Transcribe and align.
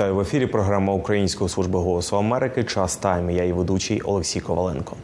Вітаю 0.00 0.14
в 0.14 0.20
ефірі. 0.20 0.46
Програма 0.46 0.92
Української 0.92 1.50
служби 1.50 1.78
голосу 1.78 2.16
Америки. 2.16 2.64
Час 2.64 2.96
тайм. 2.96 3.30
Я 3.30 3.44
і 3.44 3.52
ведучий 3.52 4.00
Олексій 4.00 4.40
Коваленко. 4.40 4.96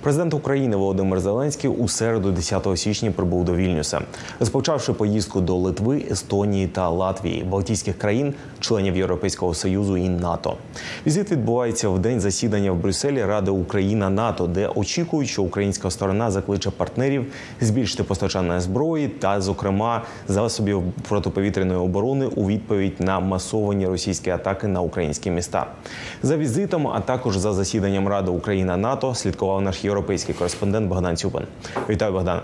Президент 0.00 0.34
України 0.34 0.76
Володимир 0.76 1.20
Зеленський 1.20 1.70
у 1.70 1.88
середу, 1.88 2.30
10 2.32 2.68
січня, 2.76 3.10
прибув 3.10 3.44
до 3.44 3.54
Вільнюса, 3.54 4.00
розпочавши 4.40 4.92
поїздку 4.92 5.40
до 5.40 5.56
Литви, 5.56 6.04
Естонії 6.10 6.66
та 6.66 6.88
Латвії, 6.88 7.44
Балтійських 7.44 7.98
країн, 7.98 8.34
членів 8.60 8.96
Європейського 8.96 9.54
союзу 9.54 9.96
і 9.96 10.08
НАТО. 10.08 10.56
Візит 11.06 11.30
відбувається 11.30 11.88
в 11.88 11.98
день 11.98 12.20
засідання 12.20 12.72
в 12.72 12.76
Брюсселі 12.76 13.24
Ради 13.24 13.50
Україна 13.50 14.10
НАТО, 14.10 14.46
де 14.46 14.68
очікують, 14.68 15.28
що 15.28 15.42
українська 15.42 15.90
сторона 15.90 16.30
закличе 16.30 16.70
партнерів 16.70 17.26
збільшити 17.60 18.02
постачання 18.02 18.60
зброї 18.60 19.08
та, 19.08 19.40
зокрема, 19.40 20.02
засобів 20.28 20.82
протиповітряної 21.08 21.80
оборони 21.80 22.26
у 22.26 22.46
відповідь 22.46 23.00
на 23.00 23.20
масовані 23.20 23.86
російські 23.86 24.30
атаки 24.30 24.66
на 24.66 24.80
українські 24.80 25.30
міста. 25.30 25.66
За 26.22 26.36
візитом, 26.36 26.88
а 26.88 27.00
також 27.00 27.36
за 27.36 27.52
засіданням 27.52 28.08
Ради 28.08 28.30
Україна 28.30 28.76
НАТО 28.76 29.14
слідкував 29.14 29.55
наш 29.60 29.84
європейський 29.84 30.34
кореспондент 30.34 30.88
Богдан 30.88 31.16
Цюпин. 31.16 31.42
Вітаю, 31.88 32.12
Богдана. 32.12 32.42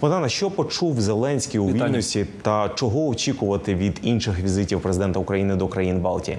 Богдана, 0.00 0.28
що 0.28 0.50
почув 0.50 1.00
Зеленський 1.00 1.60
у 1.60 1.66
Вітання. 1.66 1.86
Вільнюсі 1.86 2.26
та 2.42 2.68
чого 2.68 3.06
очікувати 3.06 3.74
від 3.74 4.00
інших 4.02 4.40
візитів 4.40 4.80
президента 4.80 5.20
України 5.20 5.56
до 5.56 5.68
країн 5.68 6.00
Балтії? 6.00 6.38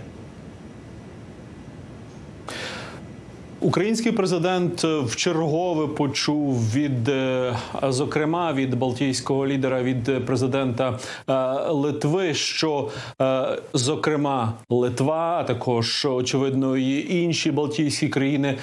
Український 3.60 4.12
президент 4.12 4.84
вчергове 4.84 5.88
почув 5.88 6.72
від, 6.74 7.10
е, 7.10 7.54
зокрема, 7.84 8.54
від 8.54 8.76
балтійського 8.76 9.48
лідера, 9.48 9.84
від 9.84 10.26
президента 10.26 11.00
е, 11.30 11.34
Литви, 11.72 12.34
що 12.34 12.90
е, 13.22 13.46
зокрема 13.74 14.54
Литва, 14.70 15.38
а 15.40 15.44
також 15.44 16.06
очевидно 16.06 16.78
і 16.78 17.22
інші 17.22 17.52
Балтійські 17.52 18.08
країни. 18.08 18.58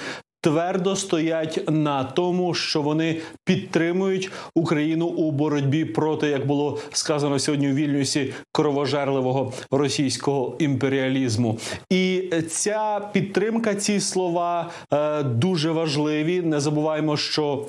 Твердо 0.45 0.95
стоять 0.95 1.69
на 1.69 2.03
тому, 2.03 2.53
що 2.53 2.81
вони 2.81 3.21
підтримують 3.45 4.31
Україну 4.55 5.05
у 5.05 5.31
боротьбі 5.31 5.85
проти, 5.85 6.27
як 6.27 6.47
було 6.47 6.79
сказано 6.91 7.39
сьогодні 7.39 7.71
у 7.71 7.73
Вільнюсі, 7.73 8.33
кровожерливого 8.51 9.53
російського 9.71 10.55
імперіалізму. 10.59 11.59
І 11.89 12.31
ця 12.49 13.09
підтримка, 13.13 13.75
ці 13.75 13.99
слова 13.99 14.69
е, 14.93 15.23
дуже 15.23 15.71
важливі. 15.71 16.41
Не 16.41 16.59
забуваємо, 16.59 17.17
що 17.17 17.65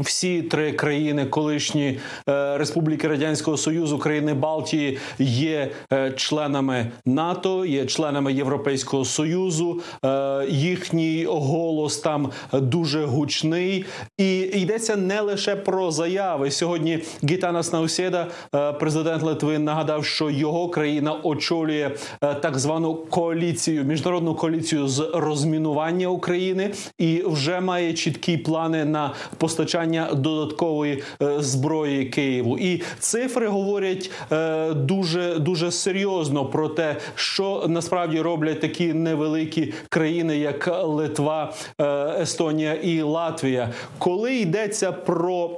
всі 0.00 0.42
три 0.42 0.72
країни, 0.72 1.26
колишні 1.26 1.98
е, 2.28 2.58
республіки 2.58 3.08
радянського 3.08 3.56
союзу, 3.56 3.98
країни 3.98 4.34
Балтії, 4.34 4.98
є 5.18 5.70
е, 5.92 6.12
членами 6.16 6.90
НАТО, 7.06 7.64
є 7.64 7.86
членами 7.86 8.32
Європейського 8.32 9.04
союзу. 9.04 9.80
Е, 10.04 10.46
їхній 10.48 11.26
голос 11.28 11.98
там 11.98 12.30
дуже 12.52 13.04
гучний, 13.04 13.84
і 14.18 14.38
йдеться 14.38 14.96
не 14.96 15.20
лише 15.20 15.56
про 15.56 15.90
заяви. 15.90 16.50
Сьогодні 16.50 16.98
Гітанас 17.24 17.72
Наусєда, 17.72 18.26
е, 18.54 18.72
президент 18.72 19.22
Литви, 19.22 19.58
нагадав, 19.58 20.04
що 20.04 20.30
його 20.30 20.68
країна 20.68 21.12
очолює 21.22 21.90
так 22.20 22.58
звану 22.58 22.94
коаліцію, 22.94 23.84
міжнародну 23.84 24.34
коаліцію 24.34 24.88
з 24.88 25.10
розмінування 25.14 26.08
України, 26.08 26.70
і 26.98 27.22
вже 27.26 27.60
має 27.60 27.94
чіткі 27.94 28.36
плани 28.36 28.84
на 28.84 29.14
постачання 29.38 29.75
додаткової 30.14 31.02
е, 31.22 31.42
зброї 31.42 32.04
Києву. 32.04 32.58
І 32.58 32.82
цифри 32.98 33.46
говорять 33.46 34.10
е, 34.32 34.72
дуже 34.74 35.38
дуже 35.38 35.70
серйозно 35.70 36.46
про 36.46 36.68
те, 36.68 36.96
що 37.14 37.64
насправді 37.68 38.20
роблять 38.20 38.60
такі 38.60 38.92
невеликі 38.92 39.74
країни, 39.88 40.38
як 40.38 40.84
Литва, 40.84 41.54
е, 41.80 41.84
Естонія 42.20 42.74
і 42.74 43.02
Латвія, 43.02 43.72
коли 43.98 44.36
йдеться 44.36 44.92
про 44.92 45.50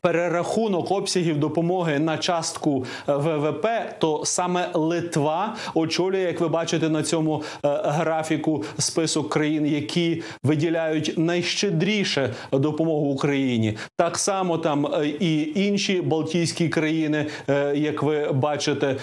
Перерахунок 0.00 0.90
обсягів 0.90 1.38
допомоги 1.38 1.98
на 1.98 2.18
частку 2.18 2.84
е, 3.08 3.12
ВВП, 3.16 3.66
то 3.98 4.22
саме 4.24 4.68
Литва 4.74 5.56
очолює, 5.74 6.20
як 6.20 6.40
ви 6.40 6.48
бачите 6.48 6.88
на 6.88 7.02
цьому 7.02 7.42
е, 7.64 7.80
графіку, 7.84 8.64
список 8.78 9.28
країн, 9.28 9.66
які 9.66 10.22
виділяють 10.42 11.14
найщедріше 11.16 12.34
допомогу 12.52 13.06
Україні. 13.06 13.76
Так 13.96 14.18
само 14.18 14.58
там 14.58 14.86
е, 14.86 15.06
і 15.20 15.52
інші 15.66 16.00
Балтійські 16.00 16.68
країни, 16.68 17.26
як 17.74 18.02
ви 18.02 18.32
бачите, 18.32 18.96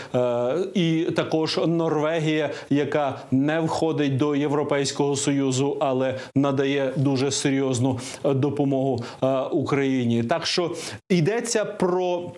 і 0.74 1.08
також 1.16 1.60
Норвегія, 1.68 2.50
яка 2.70 3.20
не 3.32 3.60
входить 3.60 4.18
до 4.18 4.36
Європейського 4.36 5.16
союзу, 5.16 5.78
але 5.80 6.16
надає 6.36 6.94
дуже 6.96 7.32
серйозну 7.32 8.00
допомогу 8.24 9.04
Україні. 9.52 10.24
Так 10.24 10.46
що 10.46 10.73
йдеться 11.10 11.66
про. 11.66 12.32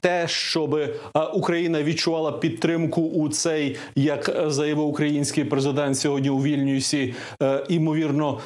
Те, 0.00 0.28
щоб 0.28 0.74
е, 0.74 0.90
Україна 1.34 1.82
відчувала 1.82 2.32
підтримку 2.32 3.02
у 3.02 3.28
цей, 3.28 3.76
як 3.96 4.28
е, 4.28 4.50
заявив 4.50 4.86
український 4.86 5.44
президент 5.44 5.98
сьогодні 5.98 6.30
у 6.30 6.42
Вільнюсі, 6.42 7.14
е, 7.42 7.64
імовірно, 7.68 8.40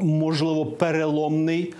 можливо, 0.00 0.66
переломний 0.66 1.74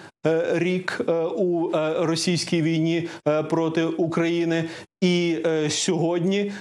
рік 0.52 1.00
у 1.36 1.68
російській 1.98 2.62
війні 2.62 3.08
проти 3.50 3.84
України. 3.84 4.64
І 5.00 5.36
сьогодні 5.68 6.52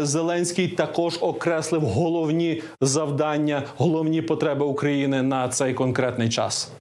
Зеленський 0.00 0.68
також 0.68 1.18
окреслив 1.20 1.82
головні 1.82 2.62
завдання, 2.80 3.62
головні 3.76 4.22
потреби 4.22 4.66
України 4.66 5.22
на 5.22 5.48
цей 5.48 5.74
конкретний 5.74 6.28
час. 6.28 6.72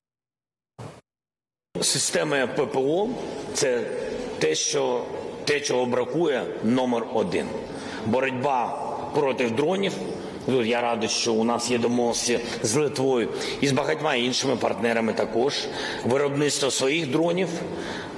Системи 1.84 2.48
ППО 2.48 3.10
це 3.54 3.82
те, 4.40 4.56
що 4.56 5.02
те, 5.46 5.60
чого 5.60 5.86
бракує, 5.86 6.44
номер 6.64 7.04
один. 7.14 7.48
Боротьба 8.06 8.80
проти 9.16 9.50
дронів. 9.50 9.94
Я 10.48 10.82
радий, 10.82 11.10
що 11.10 11.34
у 11.34 11.44
нас 11.44 11.72
є 11.72 11.78
домовленості 11.78 12.40
з 12.64 12.76
Литвою 12.76 13.30
і 13.62 13.68
з 13.68 13.72
багатьма 13.72 14.16
іншими 14.16 14.56
партнерами 14.56 15.14
також. 15.14 15.54
Виробництво 16.06 16.72
своїх 16.72 17.12
дронів. 17.12 17.50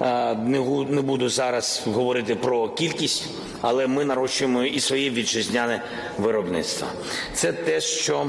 Е, 0.02 0.36
Не 0.90 1.02
буду 1.02 1.30
зараз 1.30 1.84
говорити 1.86 2.36
про 2.36 2.70
кількість, 2.70 3.30
але 3.62 3.88
ми 3.88 4.06
нарощуємо 4.06 4.64
і 4.64 4.80
своє 4.80 5.10
вітчизняне 5.10 5.82
виробництво. 6.18 6.88
Це 7.34 7.54
те, 7.54 7.82
що 7.82 8.26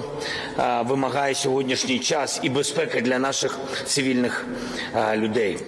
е, 0.59 0.83
вимагає 0.83 1.35
сьогоднішній 1.35 1.99
час 1.99 2.41
і 2.43 2.49
безпека 2.49 3.01
для 3.01 3.19
наших 3.19 3.59
цивільних 3.85 4.47
е, 4.95 5.17
людей. 5.17 5.59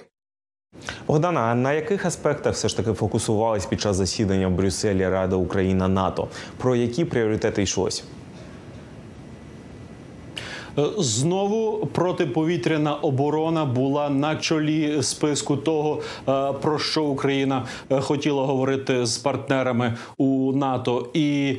Богдана, 1.06 1.40
а 1.40 1.54
на 1.54 1.72
яких 1.72 2.04
аспектах 2.04 2.54
все 2.54 2.68
ж 2.68 2.76
таки 2.76 2.92
фокусувались 2.92 3.66
під 3.66 3.80
час 3.80 3.96
засідання 3.96 4.48
в 4.48 4.50
Брюсселі 4.50 5.08
Ради 5.08 5.36
Україна 5.36 5.88
НАТО? 5.88 6.28
Про 6.56 6.76
які 6.76 7.04
пріоритети 7.04 7.62
йшлось? 7.62 8.04
Е, 10.78 10.82
Знову 10.98 11.86
протиповітряна 11.86 12.94
оборона 12.94 13.64
була 13.64 14.10
на 14.10 14.36
чолі 14.36 15.02
списку 15.02 15.56
того, 15.56 16.00
е, 16.28 16.52
про 16.52 16.78
що 16.78 17.04
Україна 17.04 17.66
е, 17.90 18.00
хотіла 18.00 18.44
говорити 18.44 19.06
з 19.06 19.18
партнерами 19.18 19.94
у 20.18 20.52
НАТО. 20.52 21.08
І 21.14 21.56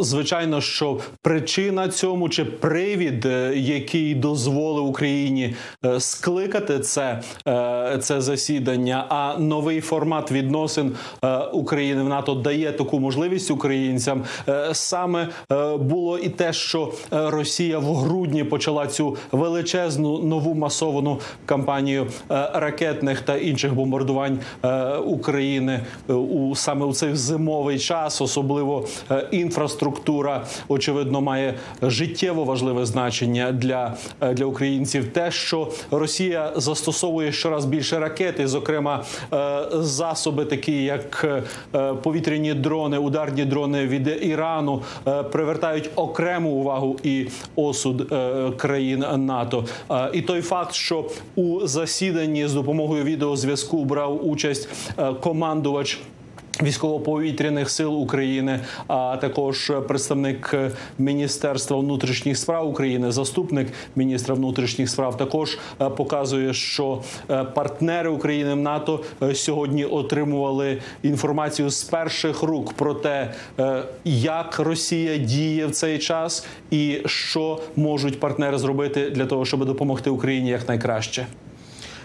звичайно, 0.00 0.60
що 0.60 0.98
причина 1.22 1.88
цьому 1.88 2.28
чи 2.28 2.44
привід, 2.44 3.24
який 3.54 4.14
дозволив 4.14 4.86
Україні 4.86 5.54
скликати 5.98 6.80
це, 6.80 7.22
це 8.00 8.20
засідання, 8.20 9.06
а 9.08 9.38
новий 9.38 9.80
формат 9.80 10.32
відносин 10.32 10.92
України 11.52 12.02
в 12.02 12.08
НАТО 12.08 12.34
дає 12.34 12.72
таку 12.72 13.00
можливість 13.00 13.50
українцям. 13.50 14.24
Саме 14.72 15.28
було 15.78 16.18
і 16.18 16.28
те, 16.28 16.52
що 16.52 16.92
Росія 17.10 17.78
в 17.78 17.94
грудні 17.94 18.31
почала 18.44 18.86
цю 18.86 19.16
величезну 19.32 20.18
нову 20.18 20.54
масовану 20.54 21.18
кампанію 21.46 22.02
е, 22.02 22.50
ракетних 22.54 23.20
та 23.20 23.36
інших 23.36 23.74
бомбардувань 23.74 24.38
е, 24.64 24.96
України 24.96 25.80
е, 26.10 26.12
у 26.12 26.54
саме 26.54 26.86
у 26.86 26.92
цей 26.92 27.14
зимовий 27.14 27.78
час, 27.78 28.20
особливо 28.20 28.86
інфраструктура, 29.30 30.44
очевидно, 30.68 31.20
має 31.20 31.54
життєво 31.82 32.44
важливе 32.44 32.86
значення 32.86 33.52
для, 33.52 33.94
для 34.32 34.44
українців. 34.44 35.12
Те, 35.12 35.30
що 35.30 35.68
Росія 35.90 36.52
застосовує 36.56 37.32
щораз 37.32 37.64
більше 37.64 37.98
ракет, 37.98 38.40
і, 38.40 38.46
зокрема, 38.46 39.04
засоби, 39.72 40.44
такі 40.44 40.84
як 40.84 41.26
повітряні 42.02 42.54
дрони, 42.54 42.98
ударні 42.98 43.44
дрони 43.44 43.86
від 43.86 44.18
Ірану, 44.22 44.82
привертають 45.32 45.90
окрему 45.96 46.50
увагу 46.50 46.98
і 47.02 47.26
осуд 47.56 48.12
країн 48.56 49.04
НАТО. 49.16 49.64
Е, 49.90 50.10
І 50.12 50.22
той 50.22 50.42
факт, 50.42 50.74
що 50.74 51.10
у 51.34 51.66
засіданні 51.66 52.48
з 52.48 52.54
допомогою 52.54 53.04
відеозв'язку 53.04 53.84
брав 53.84 54.28
участь 54.28 54.68
е, 54.98 55.12
командувач. 55.12 56.00
Військово-повітряних 56.62 57.70
сил 57.70 58.02
України, 58.02 58.60
а 58.86 59.16
також 59.20 59.72
представник 59.88 60.54
Міністерства 60.98 61.76
внутрішніх 61.76 62.38
справ 62.38 62.68
України, 62.68 63.12
заступник 63.12 63.68
міністра 63.96 64.34
внутрішніх 64.34 64.90
справ, 64.90 65.16
також 65.16 65.58
е, 65.80 65.90
показує, 65.90 66.54
що 66.54 67.02
е, 67.30 67.44
партнери 67.44 68.08
України 68.10 68.54
в 68.54 68.56
НАТО 68.56 69.00
е, 69.22 69.34
сьогодні 69.34 69.84
отримували 69.84 70.78
інформацію 71.02 71.70
з 71.70 71.84
перших 71.84 72.42
рук 72.42 72.72
про 72.72 72.94
те, 72.94 73.34
е, 73.58 73.82
як 74.04 74.58
Росія 74.58 75.16
діє 75.16 75.66
в 75.66 75.70
цей 75.70 75.98
час, 75.98 76.46
і 76.70 76.98
що 77.06 77.60
можуть 77.76 78.20
партнери 78.20 78.58
зробити 78.58 79.10
для 79.10 79.26
того, 79.26 79.44
щоб 79.44 79.64
допомогти 79.64 80.10
Україні 80.10 80.50
якнайкраще. 80.50 81.26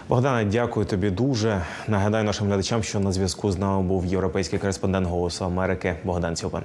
Богдане, 0.08 0.50
дякую 0.50 0.86
тобі 0.86 1.10
дуже. 1.10 1.62
Нагадаю 1.88 2.24
нашим 2.24 2.46
глядачам, 2.46 2.82
що 2.82 3.00
на 3.00 3.12
зв'язку 3.12 3.52
з 3.52 3.58
нами 3.58 3.82
був 3.82 4.06
європейський 4.06 4.58
кореспондент 4.58 5.08
Голосу 5.08 5.44
Америки 5.44 5.94
Богдан 6.04 6.36
Цюпин. 6.36 6.60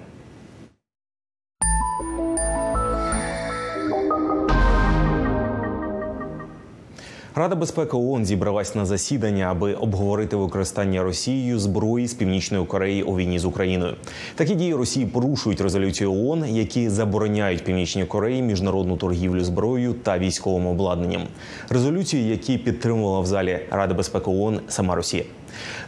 Рада 7.35 7.55
безпеки 7.55 7.97
ООН 7.97 8.25
зібралась 8.25 8.75
на 8.75 8.85
засідання, 8.85 9.45
аби 9.45 9.73
обговорити 9.73 10.35
використання 10.35 11.03
Росією 11.03 11.59
зброї 11.59 12.07
з 12.07 12.13
північної 12.13 12.65
Кореї 12.65 13.03
у 13.03 13.17
війні 13.17 13.39
з 13.39 13.45
Україною. 13.45 13.95
Такі 14.35 14.55
дії 14.55 14.75
Росії 14.75 15.05
порушують 15.05 15.61
резолюцію 15.61 16.13
ООН, 16.13 16.45
які 16.55 16.89
забороняють 16.89 17.63
північній 17.63 18.05
Кореї 18.05 18.41
міжнародну 18.41 18.97
торгівлю 18.97 19.43
зброєю 19.43 19.93
та 19.93 20.17
військовим 20.17 20.67
обладнанням. 20.67 21.21
Резолюції, 21.69 22.29
які 22.29 22.57
підтримувала 22.57 23.19
в 23.19 23.25
залі 23.25 23.59
Ради 23.71 23.93
безпеки 23.93 24.31
ООН 24.31 24.59
сама 24.67 24.95
Росія. 24.95 25.23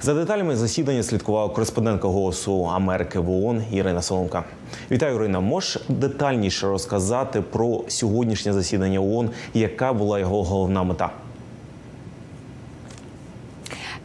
За 0.01 0.13
деталями 0.13 0.55
засідання 0.55 1.03
слідкувала 1.03 1.49
кореспондентка 1.49 2.07
голосу 2.07 2.69
Америки 2.73 3.19
в 3.19 3.29
ООН 3.29 3.63
Ірина 3.71 4.01
Соломка. 4.01 4.43
Вітаю, 4.91 5.15
Ірина. 5.15 5.39
Можеш 5.39 5.81
детальніше 5.89 6.67
розказати 6.67 7.41
про 7.41 7.81
сьогоднішнє 7.87 8.53
засідання 8.53 8.99
ООН, 8.99 9.29
яка 9.53 9.93
була 9.93 10.19
його 10.19 10.43
головна 10.43 10.83
мета? 10.83 11.11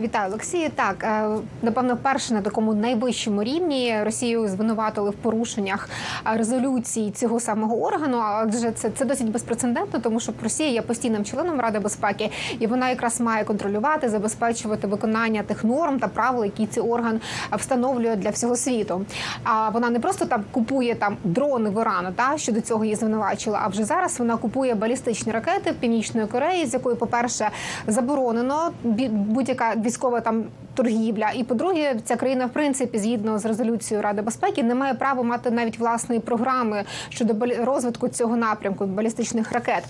Вітаю, 0.00 0.28
Олексію. 0.28 0.68
Так 0.74 1.04
е, 1.04 1.28
напевно, 1.62 1.94
вперше 1.94 2.34
на 2.34 2.42
такому 2.42 2.74
найвищому 2.74 3.42
рівні 3.42 4.02
Росію 4.02 4.48
звинуватили 4.48 5.10
в 5.10 5.14
порушеннях 5.14 5.88
е, 6.26 6.36
резолюцій 6.36 7.10
цього 7.10 7.40
самого 7.40 7.82
органу. 7.82 8.18
Адже 8.18 8.72
це 8.72 8.90
це 8.90 9.04
досить 9.04 9.30
безпрецедентно, 9.30 10.00
тому 10.00 10.20
що 10.20 10.32
Росія 10.42 10.68
є 10.68 10.82
постійним 10.82 11.24
членом 11.24 11.60
Ради 11.60 11.78
безпеки, 11.78 12.30
і 12.58 12.66
вона 12.66 12.90
якраз 12.90 13.20
має 13.20 13.44
контролювати, 13.44 14.08
забезпечувати 14.08 14.86
виконання 14.86 15.42
тих 15.42 15.64
норм 15.64 15.98
та 15.98 16.08
правил, 16.08 16.44
які 16.44 16.66
цей 16.66 16.82
орган 16.82 17.20
встановлює 17.52 18.16
для 18.16 18.30
всього 18.30 18.56
світу. 18.56 19.06
А 19.44 19.68
вона 19.68 19.90
не 19.90 20.00
просто 20.00 20.24
там 20.24 20.44
купує 20.50 20.94
там 20.94 21.16
дрони 21.24 21.70
в 21.70 21.80
Ірану, 21.80 22.08
та 22.16 22.38
що 22.38 22.52
до 22.52 22.60
цього 22.60 22.84
її 22.84 22.96
звинувачили. 22.96 23.58
А 23.62 23.68
вже 23.68 23.84
зараз 23.84 24.18
вона 24.18 24.36
купує 24.36 24.74
балістичні 24.74 25.32
ракети 25.32 25.72
Північної 25.80 26.26
Кореї, 26.26 26.66
з 26.66 26.74
якої, 26.74 26.96
по 26.96 27.06
перше, 27.06 27.50
заборонено 27.86 28.70
будь-яка 28.84 29.74
військова 29.90 30.20
там 30.20 30.44
торгівля. 30.74 31.30
І 31.34 31.44
по-друге, 31.44 31.96
ця 32.04 32.16
країна, 32.16 32.46
в 32.46 32.50
принципі, 32.50 32.98
згідно 32.98 33.38
з 33.38 33.44
резолюцією 33.44 34.02
Ради 34.02 34.22
безпеки, 34.22 34.62
не 34.62 34.74
має 34.74 34.94
права 34.94 35.22
мати 35.22 35.50
навіть 35.50 35.78
власної 35.78 36.20
програми 36.20 36.84
щодо 37.08 37.46
розвитку 37.64 38.08
цього 38.08 38.36
напрямку 38.36 38.86
балістичних 38.86 39.52
ракет. 39.52 39.84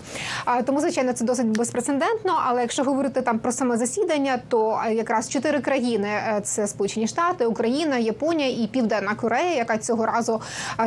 Тому, 0.65 0.81
звичайно, 0.81 1.13
це 1.13 1.25
досить 1.25 1.47
безпрецедентно. 1.47 2.41
Але 2.47 2.61
якщо 2.61 2.85
говорити 2.85 3.21
там 3.23 3.39
про 3.39 3.53
саме 3.53 3.77
засідання, 3.77 4.39
то 4.49 4.81
якраз 4.93 5.29
чотири 5.29 5.61
країни: 5.61 6.09
це 6.43 6.67
Сполучені 6.67 7.07
Штати, 7.07 7.47
Україна, 7.47 7.97
Японія 7.99 8.49
і 8.49 8.67
Південна 8.67 9.15
Корея, 9.15 9.55
яка 9.55 9.79
цього 9.79 10.07
разу 10.07 10.41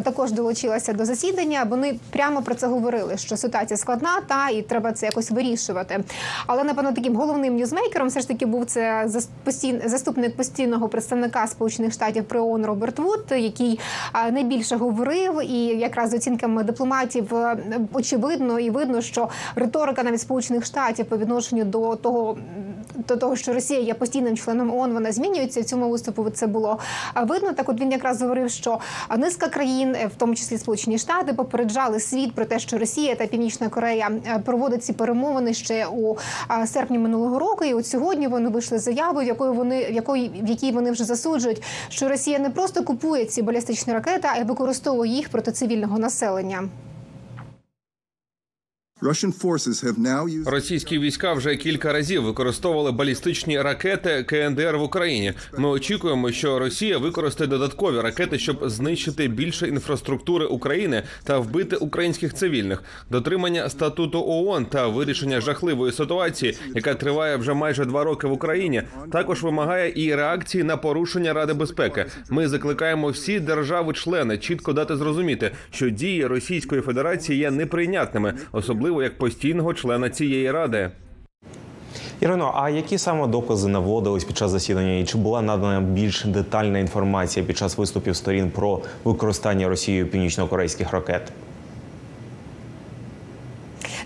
також 0.03 0.31
долучилася 0.31 0.93
до 0.93 1.05
засідання. 1.05 1.63
Вони 1.69 1.99
прямо 2.09 2.41
про 2.41 2.55
це 2.55 2.67
говорили, 2.67 3.17
що 3.17 3.37
ситуація 3.37 3.77
складна, 3.77 4.21
та 4.27 4.49
і 4.49 4.61
треба 4.61 4.91
це 4.91 5.05
якось 5.05 5.31
вирішувати. 5.31 6.03
Але 6.47 6.63
напевно 6.63 6.91
таким 6.91 7.15
головним 7.15 7.55
ньюзмейкером 7.55 8.07
все 8.07 8.19
ж 8.19 8.27
таки 8.27 8.45
був 8.45 8.65
це 8.65 9.09
заступник 9.93 10.35
постійного 10.35 10.89
представника 10.89 11.47
Сполучених 11.47 11.93
Штатів 11.93 12.23
при 12.23 12.39
ООН 12.39 12.65
Роберт 12.65 12.99
Вуд, 12.99 13.25
який 13.29 13.79
найбільше 14.31 14.75
говорив, 14.75 15.41
і 15.43 15.65
якраз 15.65 16.09
з 16.09 16.13
оцінками 16.13 16.63
дипломатів 16.63 17.33
очевидно 17.93 18.59
і 18.59 18.69
видно, 18.69 19.01
що 19.01 19.29
риторика 19.55 20.03
навіть 20.03 20.21
сполучених 20.21 20.65
штатів 20.65 21.05
по 21.05 21.17
відношенню 21.17 21.63
до 21.63 21.95
того. 21.95 22.37
До 23.07 23.17
того, 23.17 23.35
що 23.35 23.53
Росія 23.53 23.79
є 23.79 23.93
постійним 23.93 24.37
членом 24.37 24.73
ООН, 24.73 24.93
вона 24.93 25.11
змінюється 25.11 25.61
в 25.61 25.63
цьому 25.63 25.89
виступу. 25.89 26.29
Це 26.29 26.47
було 26.47 26.79
видно. 27.23 27.53
Так, 27.53 27.69
от 27.69 27.81
він 27.81 27.91
якраз 27.91 28.21
говорив, 28.21 28.49
що 28.49 28.79
низка 29.17 29.47
країн, 29.47 29.95
в 30.15 30.15
тому 30.17 30.35
числі 30.35 30.57
Сполучені 30.57 30.97
Штати, 30.97 31.33
попереджали 31.33 31.99
світ 31.99 32.35
про 32.35 32.45
те, 32.45 32.59
що 32.59 32.77
Росія 32.77 33.15
та 33.15 33.27
Північна 33.27 33.69
Корея 33.69 34.11
проводять 34.45 34.83
ці 34.83 34.93
перемовини 34.93 35.53
ще 35.53 35.87
у 35.87 36.17
серпні 36.65 36.99
минулого 36.99 37.39
року. 37.39 37.65
І 37.65 37.73
от 37.73 37.87
сьогодні 37.87 38.27
вони 38.27 38.49
вийшли 38.49 38.79
з 38.79 38.83
заявою, 38.83 39.27
якою 39.27 39.53
вони 39.53 39.85
в 39.85 39.91
якої 39.91 40.31
в 40.43 40.49
якій 40.49 40.71
вони 40.71 40.91
вже 40.91 41.03
засуджують, 41.03 41.63
що 41.89 42.09
Росія 42.09 42.39
не 42.39 42.49
просто 42.49 42.83
купує 42.83 43.25
ці 43.25 43.41
балістичні 43.41 43.93
ракети, 43.93 44.27
а 44.33 44.37
й 44.37 44.43
використовує 44.43 45.11
їх 45.11 45.29
проти 45.29 45.51
цивільного 45.51 45.99
населення. 45.99 46.69
Російські 50.45 50.99
війська 50.99 51.33
вже 51.33 51.55
кілька 51.55 51.93
разів 51.93 52.23
використовували 52.23 52.91
балістичні 52.91 53.61
ракети 53.61 54.23
КНДР 54.23 54.77
в 54.77 54.81
Україні. 54.81 55.33
Ми 55.57 55.69
очікуємо, 55.69 56.31
що 56.31 56.59
Росія 56.59 56.97
використає 56.97 57.49
додаткові 57.49 58.01
ракети, 58.01 58.39
щоб 58.39 58.69
знищити 58.69 59.27
більше 59.27 59.67
інфраструктури 59.67 60.45
України 60.45 61.03
та 61.23 61.39
вбити 61.39 61.75
українських 61.75 62.33
цивільних. 62.33 62.83
Дотримання 63.09 63.69
статуту 63.69 64.23
ООН 64.27 64.65
та 64.65 64.87
вирішення 64.87 65.41
жахливої 65.41 65.91
ситуації, 65.91 66.57
яка 66.75 66.93
триває 66.93 67.37
вже 67.37 67.53
майже 67.53 67.85
два 67.85 68.03
роки 68.03 68.27
в 68.27 68.31
Україні, 68.31 68.83
також 69.11 69.43
вимагає 69.43 69.93
і 69.95 70.15
реакції 70.15 70.63
на 70.63 70.77
порушення 70.77 71.33
Ради 71.33 71.53
безпеки. 71.53 72.05
Ми 72.29 72.47
закликаємо 72.47 73.09
всі 73.09 73.39
держави-члени 73.39 74.37
чітко 74.37 74.73
дати 74.73 74.95
зрозуміти, 74.95 75.51
що 75.71 75.89
дії 75.89 76.25
Російської 76.27 76.81
Федерації 76.81 77.39
є 77.39 77.51
неприйнятними, 77.51 78.33
особливо 78.51 78.92
як 79.01 79.17
постійного 79.17 79.73
члена 79.73 80.09
цієї 80.09 80.51
ради. 80.51 80.91
Ірино, 82.21 82.51
а 82.55 82.69
які 82.69 82.97
саме 82.97 83.27
докази 83.27 83.67
наводились 83.67 84.23
під 84.23 84.37
час 84.37 84.51
засідання? 84.51 84.97
І 84.97 85.05
чи 85.05 85.17
була 85.17 85.41
надана 85.41 85.81
більш 85.81 86.23
детальна 86.25 86.79
інформація 86.79 87.45
під 87.45 87.57
час 87.57 87.77
виступів 87.77 88.15
сторін 88.15 88.51
про 88.51 88.79
використання 89.03 89.69
Росією 89.69 90.07
північно-корейських 90.07 90.91
ракет? 90.91 91.31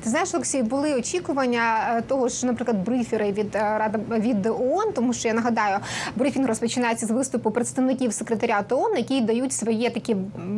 Ти 0.08 0.12
знаєш, 0.12 0.34
Олексій, 0.34 0.64
були 0.64 0.94
очікування 0.94 1.94
е, 1.98 2.02
того, 2.02 2.30
що, 2.30 2.48
наприклад, 2.48 2.86
брифери 2.86 3.32
від 3.32 3.56
е, 3.56 3.60
Ради 3.60 4.00
від 4.20 4.46
ООН, 4.46 4.94
тому 4.96 5.14
що 5.14 5.28
я 5.28 5.34
нагадаю, 5.34 5.78
брифінг 6.16 6.48
розпочинається 6.48 7.06
з 7.06 7.12
виступу 7.12 7.52
представників 7.52 8.14
секретаріату 8.14 8.78
ООН, 8.78 8.98
які 8.98 9.22
дають 9.22 9.54
свої 9.54 9.90
такі 9.90 10.16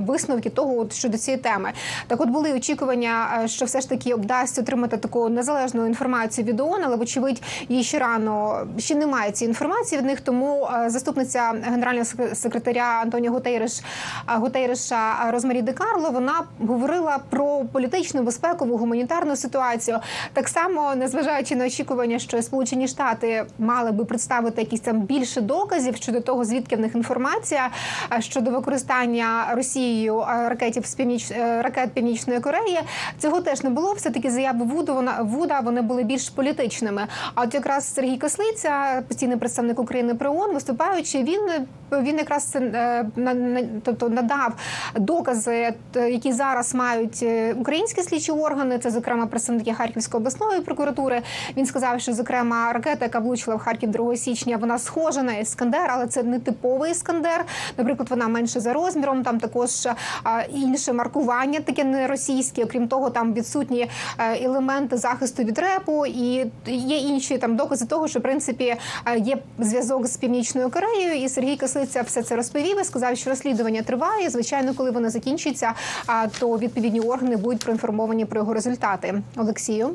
висновки 0.07 0.49
того, 0.49 0.79
от 0.79 0.93
щодо 0.93 1.17
цієї 1.17 1.43
теми. 1.43 1.71
Так, 2.07 2.21
от 2.21 2.29
були 2.29 2.53
очікування, 2.53 3.41
е, 3.43 3.47
що 3.47 3.65
все 3.65 3.81
ж 3.81 3.89
таки 3.89 4.15
вдасться 4.15 4.61
отримати 4.61 4.97
таку 4.97 5.29
незалежну 5.29 5.85
інформацію 5.85 6.47
від 6.47 6.59
ООН, 6.59 6.81
але 6.85 6.95
вочевидь 6.95 7.41
її 7.69 7.83
ще 7.83 7.99
рано 7.99 8.67
ще 8.77 8.95
немає 8.95 9.31
цієї 9.31 9.49
інформації 9.49 9.99
від 9.99 10.07
них. 10.07 10.21
Тому 10.21 10.69
заступниця 10.87 11.53
генерального 11.63 12.05
секретаря 12.33 12.99
Антоніо 13.01 13.31
Гутейриш 13.31 13.81
Гутейриша 14.27 15.31
Розмарі 15.31 15.61
Де 15.61 15.73
Карло 15.73 16.11
вона 16.11 16.43
говорила 16.67 17.19
про 17.29 17.65
політичну 17.71 18.23
безпекову 18.23 18.77
гуманітарну 18.77 19.35
ситуацію. 19.39 19.99
Так 20.33 20.47
само, 20.47 20.95
незважаючи 20.95 21.55
на 21.55 21.65
очікування, 21.65 22.19
що 22.19 22.41
Сполучені 22.41 22.87
Штати 22.87 23.45
мали 23.59 23.91
би 23.91 24.05
представити 24.05 24.61
якісь 24.61 24.79
там 24.79 25.01
більше 25.01 25.41
доказів 25.41 25.95
щодо 25.95 26.21
того, 26.21 26.45
звідки 26.45 26.75
в 26.75 26.79
них 26.79 26.95
інформація 26.95 27.69
щодо 28.19 28.51
використання 28.51 29.47
Росією 29.55 30.23
ракетів 30.27 30.85
з 30.85 30.95
північ 30.95 31.31
е, 31.31 31.61
ракет 31.61 31.91
Північної 31.91 32.39
Кореї. 32.39 32.79
Цього 33.19 33.41
теж 33.41 33.63
не 33.63 33.69
було. 33.69 33.93
Все 33.93 34.09
таки 34.09 34.31
заяви 34.31 34.65
Вуду 34.65 34.93
вона 34.93 35.21
Вуда 35.21 35.59
вони 35.59 35.81
були 35.81 36.03
більш 36.03 36.29
політичними. 36.29 37.07
А 37.35 37.41
от 37.41 37.53
якраз 37.53 37.93
Сергій 37.93 38.17
Кослиця, 38.17 39.03
постійний 39.07 39.37
представник 39.37 39.79
України 39.79 40.15
при 40.15 40.29
ООН, 40.29 40.53
виступаючи, 40.53 41.23
він 41.23 41.39
він 41.91 42.17
якраз 42.17 42.55
е, 42.55 43.05
тобто 43.83 44.09
надав 44.09 44.53
докази, 44.95 45.73
які 45.95 46.33
зараз 46.33 46.75
мають 46.75 47.19
е, 47.23 47.53
українські 47.53 48.01
слідчі 48.01 48.31
органи. 48.31 48.79
Це 48.79 48.91
зокрема 48.91 49.25
представники 49.29 49.73
Харківської 49.73 50.19
обласної 50.19 50.61
прокуратури. 50.61 51.21
Він 51.57 51.65
сказав, 51.65 52.01
що 52.01 52.13
зокрема 52.13 52.73
ракета, 52.73 53.05
яка 53.05 53.19
влучила 53.19 53.55
в 53.55 53.59
Харків 53.59 53.91
2 53.91 54.15
січня, 54.15 54.57
вона 54.57 54.79
схожа 54.79 55.23
на 55.23 55.33
іскандер, 55.33 55.91
але 55.93 56.07
це 56.07 56.23
не 56.23 56.39
типовий 56.39 56.91
іскандер. 56.91 57.45
Наприклад, 57.77 58.09
вона 58.09 58.27
менше 58.27 58.59
за 58.59 58.73
розміром. 58.73 59.23
Там 59.23 59.39
також 59.39 59.87
інше 60.53 60.93
маркування, 60.93 61.59
таке 61.59 61.83
не 61.83 62.07
російське. 62.07 62.63
Окрім 62.63 62.87
того, 62.87 63.09
там 63.09 63.33
відсутні 63.33 63.89
е, 64.17 64.45
елементи 64.45 64.97
захисту 64.97 65.43
від 65.43 65.59
репу, 65.59 66.05
і 66.05 66.45
є 66.67 66.97
інші 66.97 67.37
там 67.37 67.55
докази 67.55 67.85
того, 67.85 68.07
що 68.07 68.19
в 68.19 68.21
принципі 68.21 68.75
е, 69.05 69.19
є 69.19 69.37
зв'язок 69.59 70.07
з 70.07 70.17
північною 70.17 70.69
Кореєю. 70.69 71.23
І 71.23 71.29
Сергій 71.29 71.55
Кислиця 71.55 72.01
все 72.01 72.23
це 72.23 72.35
розповів 72.35 72.81
і 72.81 72.83
сказав, 72.83 73.17
що 73.17 73.29
розслідування 73.29 73.81
триває. 73.81 74.29
Звичайно, 74.29 74.73
коли 74.73 74.91
воно 74.91 75.09
закінчиться, 75.09 75.73
то 76.39 76.57
відповідні 76.57 76.99
органи 76.99 77.35
будуть 77.35 77.63
проінформовані 77.63 78.25
про 78.25 78.39
його 78.39 78.53
результати. 78.53 79.08
Олексію. 79.35 79.89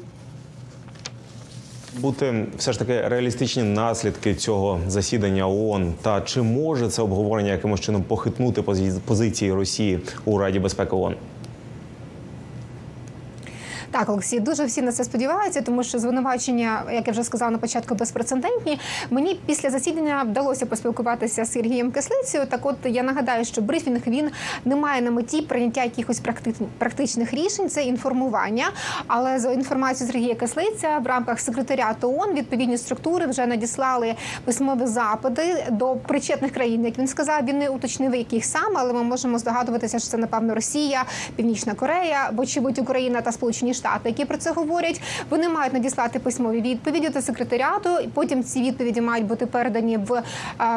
Бути 1.99 2.47
все 2.59 2.73
ж 2.73 2.79
таки 2.79 3.09
реалістичні 3.09 3.63
наслідки 3.63 4.35
цього 4.35 4.81
засідання 4.89 5.49
ООН 5.49 5.95
та 6.03 6.21
чи 6.21 6.43
може 6.43 6.89
це 6.89 7.03
обговорення 7.03 7.53
якимось 7.53 7.81
чином 7.81 8.03
похитнути 8.03 8.63
позиції 9.07 9.53
Росії 9.53 10.01
у 10.25 10.39
Раді 10.39 10.59
безпеки 10.59 10.97
ООН? 10.97 11.15
Так, 13.95 14.09
Олексій, 14.09 14.41
дуже 14.41 14.65
всі 14.65 14.83
на 14.83 14.93
це 14.93 15.05
сподіваються, 15.05 15.61
тому 15.61 15.83
що 15.83 15.99
звинувачення, 15.99 16.83
як 16.93 17.07
я 17.07 17.13
вже 17.13 17.25
сказала 17.25 17.51
на 17.51 17.59
початку, 17.59 17.95
безпрецедентні. 17.95 18.81
Мені 19.11 19.41
після 19.47 19.71
засідання 19.71 20.23
вдалося 20.23 20.67
поспілкуватися 20.67 21.45
з 21.45 21.53
Сергієм 21.53 21.91
Кислицею. 21.91 22.47
Так, 22.47 22.67
от 22.67 22.77
я 22.85 23.03
нагадаю, 23.03 23.45
що 23.45 23.63
брифінг 23.63 24.01
він 24.07 24.31
не 24.65 24.77
має 24.77 25.03
на 25.03 25.11
меті 25.11 25.43
прийняття 25.43 25.85
якихось 25.85 26.21
практи- 26.21 26.67
практичних 26.79 27.35
рішень, 27.35 27.69
це 27.69 27.83
інформування. 27.83 28.65
Але 29.07 29.39
за 29.39 29.53
інформацією 29.53 30.13
Сергія 30.13 30.35
Кислиця 30.35 30.99
в 30.99 31.07
рамках 31.07 31.41
секретаріату 31.41 32.15
ООН 32.19 32.35
відповідні 32.35 32.79
структури 32.79 33.27
вже 33.27 33.47
надіслали 33.47 34.15
письмові 34.45 34.87
запити 34.87 35.67
до 35.71 35.97
причетних 35.97 36.53
країн. 36.53 36.85
Як 36.85 36.99
він 36.99 37.07
сказав, 37.07 37.45
він 37.45 37.59
не 37.59 37.69
уточнив 37.69 38.15
яких 38.15 38.45
саме, 38.45 38.75
але 38.77 38.93
ми 38.93 39.03
можемо 39.03 39.39
здогадуватися, 39.39 39.99
що 39.99 40.09
це 40.09 40.17
напевно 40.17 40.55
Росія, 40.55 41.05
Північна 41.37 41.75
Корея, 41.75 42.31
вочевидь 42.33 42.79
Україна 42.79 43.21
та 43.21 43.33
Сполучені 43.33 43.75
Штати, 43.75 43.84
які 44.05 44.25
про 44.25 44.37
це 44.37 44.53
говорять. 44.53 45.03
Вони 45.31 45.49
мають 45.49 45.73
надіслати 45.73 46.19
письмові 46.19 46.61
відповіді 46.61 47.09
до 47.09 47.23
секретаріату. 47.23 47.89
і 48.05 48.09
Потім 48.09 48.45
ці 48.45 48.63
відповіді 48.63 49.01
мають 49.01 49.27
бути 49.27 49.47
передані 49.47 49.97
в 49.97 50.13
е, 50.15 50.23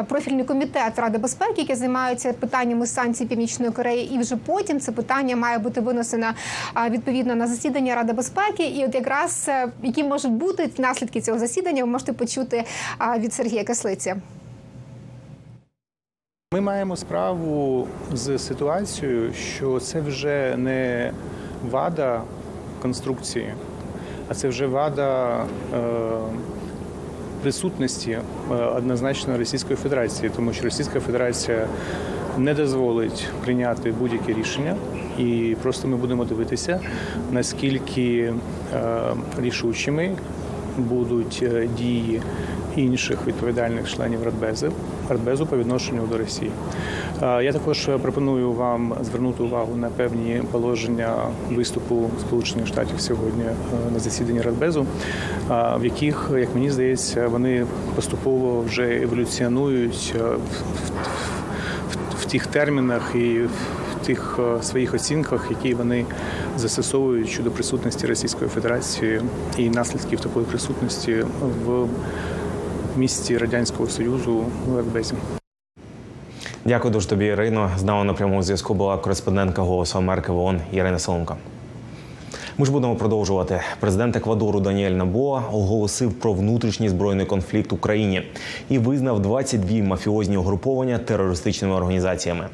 профільний 0.08 0.44
комітет 0.44 0.98
Ради 0.98 1.18
безпеки, 1.18 1.54
який 1.56 1.76
займається 1.76 2.32
питаннями 2.32 2.86
санкцій 2.86 3.26
Північної 3.26 3.72
Кореї. 3.72 4.14
І 4.14 4.18
вже 4.18 4.36
потім 4.36 4.80
це 4.80 4.92
питання 4.92 5.36
має 5.36 5.58
бути 5.58 5.80
винесено 5.80 6.26
е, 6.76 6.90
відповідно 6.90 7.34
на 7.34 7.46
засідання 7.46 7.94
Ради 7.94 8.12
безпеки. 8.12 8.66
І 8.66 8.84
от 8.84 8.94
якраз 8.94 9.46
е, 9.48 9.68
які 9.82 10.04
можуть 10.04 10.32
бути 10.32 10.70
наслідки 10.78 11.20
цього 11.20 11.38
засідання, 11.38 11.84
ви 11.84 11.90
можете 11.90 12.12
почути 12.12 12.64
від 13.18 13.34
Сергія 13.34 13.64
Кислиці. 13.64 14.14
Ми 16.54 16.60
маємо 16.60 16.96
справу 16.96 17.88
з 18.12 18.38
ситуацією, 18.38 19.32
що 19.34 19.80
це 19.80 20.00
вже 20.00 20.56
не 20.56 21.12
вада 21.70 22.22
конструкції, 22.82 23.54
а 24.28 24.34
це 24.34 24.48
вже 24.48 24.66
вада 24.66 25.44
е, 25.74 25.78
присутності 27.42 28.10
е, 28.10 28.54
однозначно 28.54 29.38
Російської 29.38 29.76
Федерації, 29.76 30.30
тому 30.36 30.52
що 30.52 30.64
Російська 30.64 31.00
Федерація 31.00 31.66
не 32.38 32.54
дозволить 32.54 33.28
прийняти 33.44 33.92
будь-яке 33.92 34.32
рішення, 34.32 34.76
і 35.18 35.56
просто 35.62 35.88
ми 35.88 35.96
будемо 35.96 36.24
дивитися, 36.24 36.80
наскільки 37.32 38.32
е, 38.74 39.00
рішучими 39.38 40.16
будуть 40.78 41.44
дії 41.78 42.22
інших 42.76 43.26
відповідальних 43.26 43.90
членів 43.90 44.22
Радбезу, 44.22 44.72
Радбезу 45.08 45.46
по 45.46 45.56
відношенню 45.56 46.06
до 46.06 46.18
Росії. 46.18 46.50
Е, 47.22 47.44
Я 47.44 47.52
також 47.52 47.90
пропоную 48.02 48.52
вам 48.52 48.94
звернути 49.02 49.42
увагу 49.42 49.76
на 49.76 49.88
певні 49.88 50.42
положення 50.50 51.16
виступу 51.50 52.10
Сполучених 52.20 52.66
Штатів 52.66 53.00
сьогодні 53.00 53.44
е, 53.44 53.90
на 53.92 53.98
засіданні 53.98 54.40
Радбезу, 54.40 54.86
е, 55.50 55.76
в 55.80 55.84
яких, 55.84 56.30
як 56.38 56.54
мені 56.54 56.70
здається, 56.70 57.28
вони 57.28 57.66
поступово 57.94 58.60
вже 58.60 59.02
еволюціонують 59.02 60.14
в, 62.20 62.24
тих 62.30 62.46
термінах 62.46 63.12
і 63.14 63.40
в 63.40 64.06
тих 64.06 64.38
своїх 64.62 64.94
оцінках, 64.94 65.46
які 65.50 65.74
вони 65.74 66.04
застосовують 66.56 67.28
щодо 67.28 67.50
присутності 67.50 68.06
Російської 68.06 68.50
Федерації 68.50 69.20
і 69.58 69.70
наслідків 69.70 70.20
такої 70.20 70.46
присутності 70.46 71.24
в 71.66 71.86
місті 72.98 73.38
Радянського 73.38 73.88
Союзу 73.88 74.44
в 74.66 74.78
Екбезі. 74.78 75.14
Дякую 76.64 76.92
дуже 76.92 77.08
тобі, 77.08 77.26
Ірино. 77.26 77.70
З 77.78 77.82
нами 77.82 78.04
на 78.04 78.14
прямому 78.14 78.42
зв'язку 78.42 78.74
була 78.74 78.98
кореспондентка 78.98 79.62
Голосу 79.62 79.98
Америки 79.98 80.32
ВООН 80.32 80.48
ООН 80.48 80.60
Ірина 80.72 80.98
Соломко. 80.98 81.36
Ми 82.60 82.66
ж 82.66 82.72
будемо 82.72 82.96
продовжувати. 82.96 83.60
Президент 83.80 84.16
Еквадору 84.16 84.60
Даніель 84.60 84.90
Набоа 84.90 85.42
оголосив 85.52 86.12
про 86.12 86.32
внутрішній 86.32 86.88
збройний 86.88 87.26
конфлікт 87.26 87.72
Україні 87.72 88.22
і 88.68 88.78
визнав 88.78 89.22
22 89.22 89.78
мафіозні 89.78 90.36
угруповання 90.36 90.98
терористичними 90.98 91.74
організаціями. 91.74 92.46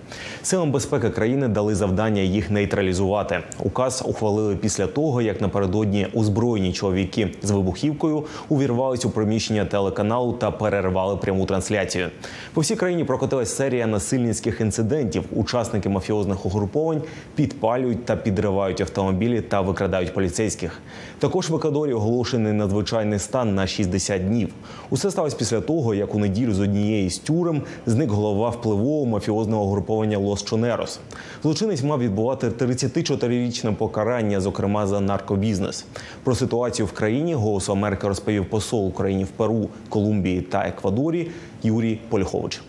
Силам 0.43 0.71
безпеки 0.73 1.11
країни 1.11 1.49
дали 1.49 1.75
завдання 1.75 2.23
їх 2.23 2.51
нейтралізувати. 2.51 3.41
Указ 3.59 4.03
ухвалили 4.07 4.57
після 4.57 4.87
того, 4.87 5.23
як 5.23 5.41
напередодні 5.41 6.07
озброєні 6.15 6.73
чоловіки 6.73 7.29
з 7.43 7.51
вибухівкою 7.51 8.25
увірвались 8.49 9.05
у 9.05 9.11
приміщення 9.11 9.65
телеканалу 9.65 10.33
та 10.33 10.51
перервали 10.51 11.17
пряму 11.17 11.47
трансляцію. 11.47 12.09
По 12.55 12.61
всій 12.61 12.77
країні 12.77 13.05
прокотилась 13.05 13.57
серія 13.57 13.87
насильницьких 13.87 14.61
інцидентів. 14.61 15.25
Учасники 15.33 15.89
мафіозних 15.89 16.47
угруповань 16.47 17.03
підпалюють 17.35 18.05
та 18.05 18.17
підривають 18.17 18.81
автомобілі 18.81 19.41
та 19.41 19.61
викрадають 19.61 19.94
поліцейських. 20.03 20.81
Також 21.19 21.51
в 21.51 21.57
Еквадорі 21.57 21.93
оголошений 21.93 22.53
надзвичайний 22.53 23.19
стан 23.19 23.55
на 23.55 23.67
60 23.67 24.29
днів. 24.29 24.49
Усе 24.91 25.11
сталося 25.11 25.37
після 25.37 25.61
того, 25.61 25.95
як 25.95 26.15
у 26.15 26.19
неділю 26.19 26.55
з 26.55 26.61
однієї 26.61 27.11
з 27.11 27.19
тюрем 27.19 27.63
зник 27.87 28.11
голова 28.11 28.51
впливового 28.51 29.07
мафіозного 29.07 29.65
угруповання 29.65 30.19
Лос 30.19 30.45
Чонерос. 30.45 31.01
Злочинець 31.43 31.83
мав 31.83 32.01
відбувати 32.01 32.49
34-річне 32.49 33.75
покарання, 33.75 34.41
зокрема 34.41 34.87
за 34.87 35.01
наркобізнес. 35.01 35.87
Про 36.25 36.35
ситуацію 36.35 36.87
в 36.87 36.93
країні 36.93 37.35
голосу 37.35 37.73
Америки 37.73 38.09
розповів 38.09 38.51
посол 38.51 38.89
України 38.89 39.25
в 39.25 39.31
Перу, 39.31 39.69
Колумбії 39.89 40.41
та 40.41 40.59
Еквадорі 40.59 41.31
Юрій 41.63 42.01
Польхович. 42.09 42.63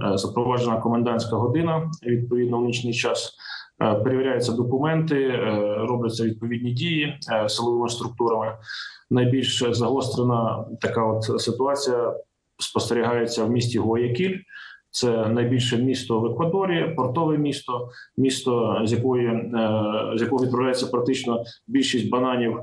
Е, 0.00 0.18
запроваджена 0.18 0.76
комендантська 0.76 1.36
година 1.36 1.90
відповідно 2.06 2.58
в 2.58 2.64
нічний 2.64 2.94
час. 2.94 3.36
Е, 3.80 3.94
Перевіряються 3.94 4.52
документи, 4.52 5.16
е, 5.16 5.76
робляться 5.78 6.24
відповідні 6.24 6.72
дії 6.72 7.18
е, 7.32 7.48
силовими 7.48 7.88
структурами. 7.88 8.56
Найбільш 9.10 9.64
загострена 9.70 10.64
така 10.80 11.06
от 11.06 11.40
ситуація 11.40 12.14
спостерігається 12.58 13.44
в 13.44 13.50
місті 13.50 13.78
Гуаякіль. 13.78 14.38
Це 14.90 15.26
найбільше 15.26 15.76
місто 15.78 16.20
в 16.20 16.26
Еквадорі, 16.26 16.94
портове 16.96 17.38
місто, 17.38 17.88
місто 18.16 18.80
з 18.84 18.92
якої 18.92 19.52
з 20.16 20.20
якого 20.20 20.44
відправляється 20.44 20.86
практично 20.86 21.44
більшість 21.66 22.10
бананів, 22.10 22.60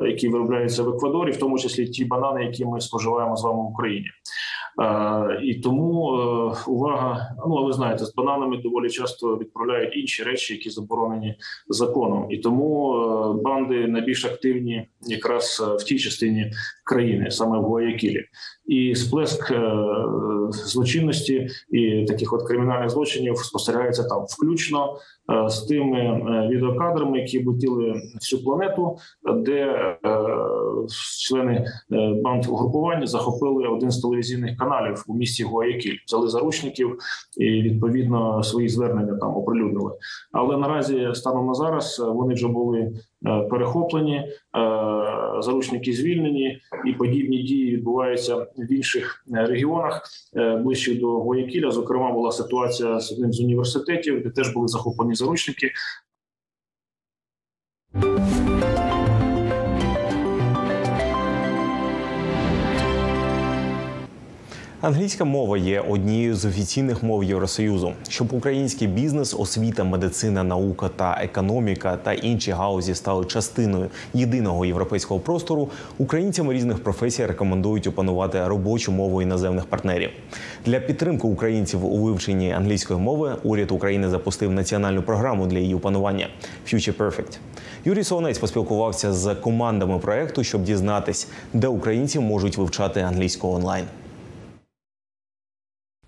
які 0.00 0.28
виробляються 0.28 0.82
в 0.82 0.88
Еквадорі, 0.88 1.30
в 1.30 1.36
тому 1.36 1.58
числі 1.58 1.86
ті 1.86 2.04
банани, 2.04 2.44
які 2.44 2.64
ми 2.64 2.80
споживаємо 2.80 3.36
з 3.36 3.44
вами 3.44 3.62
в 3.62 3.66
Україні. 3.66 4.06
Е, 4.80 5.40
І 5.42 5.54
тому 5.54 6.14
е, 6.14 6.54
увага. 6.66 7.34
Ну 7.46 7.56
а 7.56 7.62
ви 7.62 7.72
знаєте, 7.72 8.04
з 8.04 8.14
бананами 8.14 8.56
доволі 8.56 8.90
часто 8.90 9.36
відправляють 9.36 9.96
інші 9.96 10.22
речі, 10.22 10.54
які 10.54 10.70
заборонені 10.70 11.34
законом. 11.68 12.26
І 12.30 12.38
тому 12.38 12.94
е, 12.94 13.42
банди 13.42 13.86
найбільш 13.86 14.24
активні 14.24 14.88
якраз 15.00 15.62
в 15.80 15.84
тій 15.84 15.98
частині 15.98 16.52
країни, 16.84 17.30
саме 17.30 17.58
в 17.58 17.62
Гуаякілі. 17.62 18.24
І 18.66 18.94
сплеск 18.94 19.52
злочинності 20.52 21.48
і 21.70 22.04
таких 22.04 22.32
от 22.32 22.42
кримінальних 22.42 22.90
злочинів 22.90 23.38
спостерігається 23.38 24.04
там, 24.04 24.24
включно 24.28 24.96
е, 25.32 25.48
з 25.48 25.60
тими 25.60 25.98
е, 25.98 26.48
відеокадрами, 26.48 27.18
які 27.18 27.38
облетіли 27.38 27.94
всю 28.14 28.44
планету, 28.44 28.96
де 29.34 29.60
е, 29.62 29.98
члени 31.28 31.66
банд 32.24 32.46
угрупування 32.46 33.06
захопили 33.06 33.68
один 33.68 33.90
з 33.90 34.00
телевізійних 34.00 34.56
каналів 34.58 35.04
у 35.08 35.14
місті 35.14 35.44
Гуаякіль, 35.44 35.98
взяли 36.06 36.28
заручників 36.28 36.98
і 37.36 37.62
відповідно 37.62 38.42
свої 38.42 38.68
звернення 38.68 39.16
там 39.16 39.36
оприлюднили. 39.36 39.92
Але 40.32 40.56
наразі 40.56 41.08
станом 41.14 41.46
на 41.46 41.54
зараз 41.54 41.98
вони 41.98 42.34
вже 42.34 42.48
були 42.48 42.92
перехоплені, 43.50 44.16
е, 44.16 44.28
заручники 45.42 45.92
звільнені, 45.92 46.60
і 46.86 46.92
подібні 46.92 47.42
дії 47.42 47.76
відбуваються 47.76 48.36
в 48.36 48.72
інших 48.72 49.24
е, 49.34 49.46
регіонах 49.46 50.02
е, 50.36 50.56
ближче 50.56 50.94
до 50.94 51.20
Гуякіля. 51.20 51.70
Зокрема, 51.70 52.12
була 52.12 52.32
ситуація 52.32 53.00
з 53.00 53.12
одним 53.12 53.32
з 53.32 53.40
університетів, 53.40 54.22
де 54.22 54.30
теж 54.30 54.54
були 54.54 54.68
захоплені 54.68 55.14
заручники. 55.14 55.70
Англійська 64.82 65.24
мова 65.24 65.58
є 65.58 65.80
однією 65.80 66.36
з 66.36 66.44
офіційних 66.44 67.02
мов 67.02 67.24
Євросоюзу. 67.24 67.92
Щоб 68.08 68.32
український 68.32 68.88
бізнес, 68.88 69.34
освіта, 69.38 69.84
медицина, 69.84 70.42
наука 70.42 70.90
та 70.96 71.18
економіка 71.22 71.98
та 72.02 72.12
інші 72.12 72.50
гаузі 72.50 72.94
стали 72.94 73.24
частиною 73.24 73.90
єдиного 74.14 74.66
європейського 74.66 75.20
простору, 75.20 75.68
українцям 75.98 76.52
різних 76.52 76.82
професій 76.82 77.26
рекомендують 77.26 77.86
опанувати 77.86 78.48
робочу 78.48 78.92
мову 78.92 79.22
іноземних 79.22 79.66
партнерів. 79.66 80.10
Для 80.66 80.80
підтримки 80.80 81.26
українців 81.26 81.84
у 81.84 81.96
вивченні 81.96 82.52
англійської 82.52 83.00
мови 83.00 83.36
уряд 83.42 83.70
України 83.70 84.08
запустив 84.08 84.52
національну 84.52 85.02
програму 85.02 85.46
для 85.46 85.58
її 85.58 85.74
опанування 85.74 86.28
Future 86.66 86.96
Perfect. 86.96 87.38
Юрій 87.84 88.04
Солонець 88.04 88.38
поспілкувався 88.38 89.12
з 89.12 89.34
командами 89.34 89.98
проекту, 89.98 90.44
щоб 90.44 90.62
дізнатись, 90.62 91.28
де 91.52 91.68
українці 91.68 92.20
можуть 92.20 92.56
вивчати 92.56 93.00
англійську 93.00 93.48
онлайн. 93.48 93.84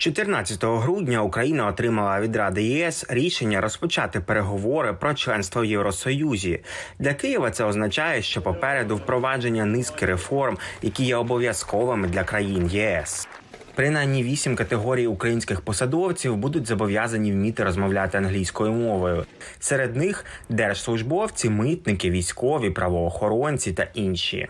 14 0.05 0.65
грудня 0.65 1.23
Україна 1.23 1.67
отримала 1.67 2.21
від 2.21 2.37
Ради 2.37 2.63
ЄС 2.63 3.07
рішення 3.09 3.61
розпочати 3.61 4.21
переговори 4.21 4.93
про 4.93 5.15
членство 5.15 5.63
в 5.63 5.65
Євросоюзі. 5.65 6.61
Для 6.99 7.15
Києва 7.15 7.51
це 7.51 7.65
означає, 7.65 8.23
що 8.23 8.43
попереду 8.43 8.97
впровадження 8.97 9.65
низки 9.65 10.07
реформ, 10.07 10.59
які 10.83 11.05
є 11.05 11.17
обов'язковими 11.17 12.09
для 12.09 12.25
країн 12.25 12.67
ЄС. 12.67 13.29
Принаймні 13.75 14.23
вісім 14.23 14.57
категорій 14.57 15.07
українських 15.07 15.61
посадовців 15.61 16.37
будуть 16.37 16.67
зобов'язані 16.67 17.33
вміти 17.33 17.65
розмовляти 17.65 18.19
англійською 18.19 18.73
мовою. 18.73 19.25
Серед 19.59 19.97
них 19.97 20.25
держслужбовці, 20.49 21.51
митники, 21.51 22.11
військові, 22.11 22.71
правоохоронці 22.71 23.73
та 23.73 23.87
інші. 23.95 24.49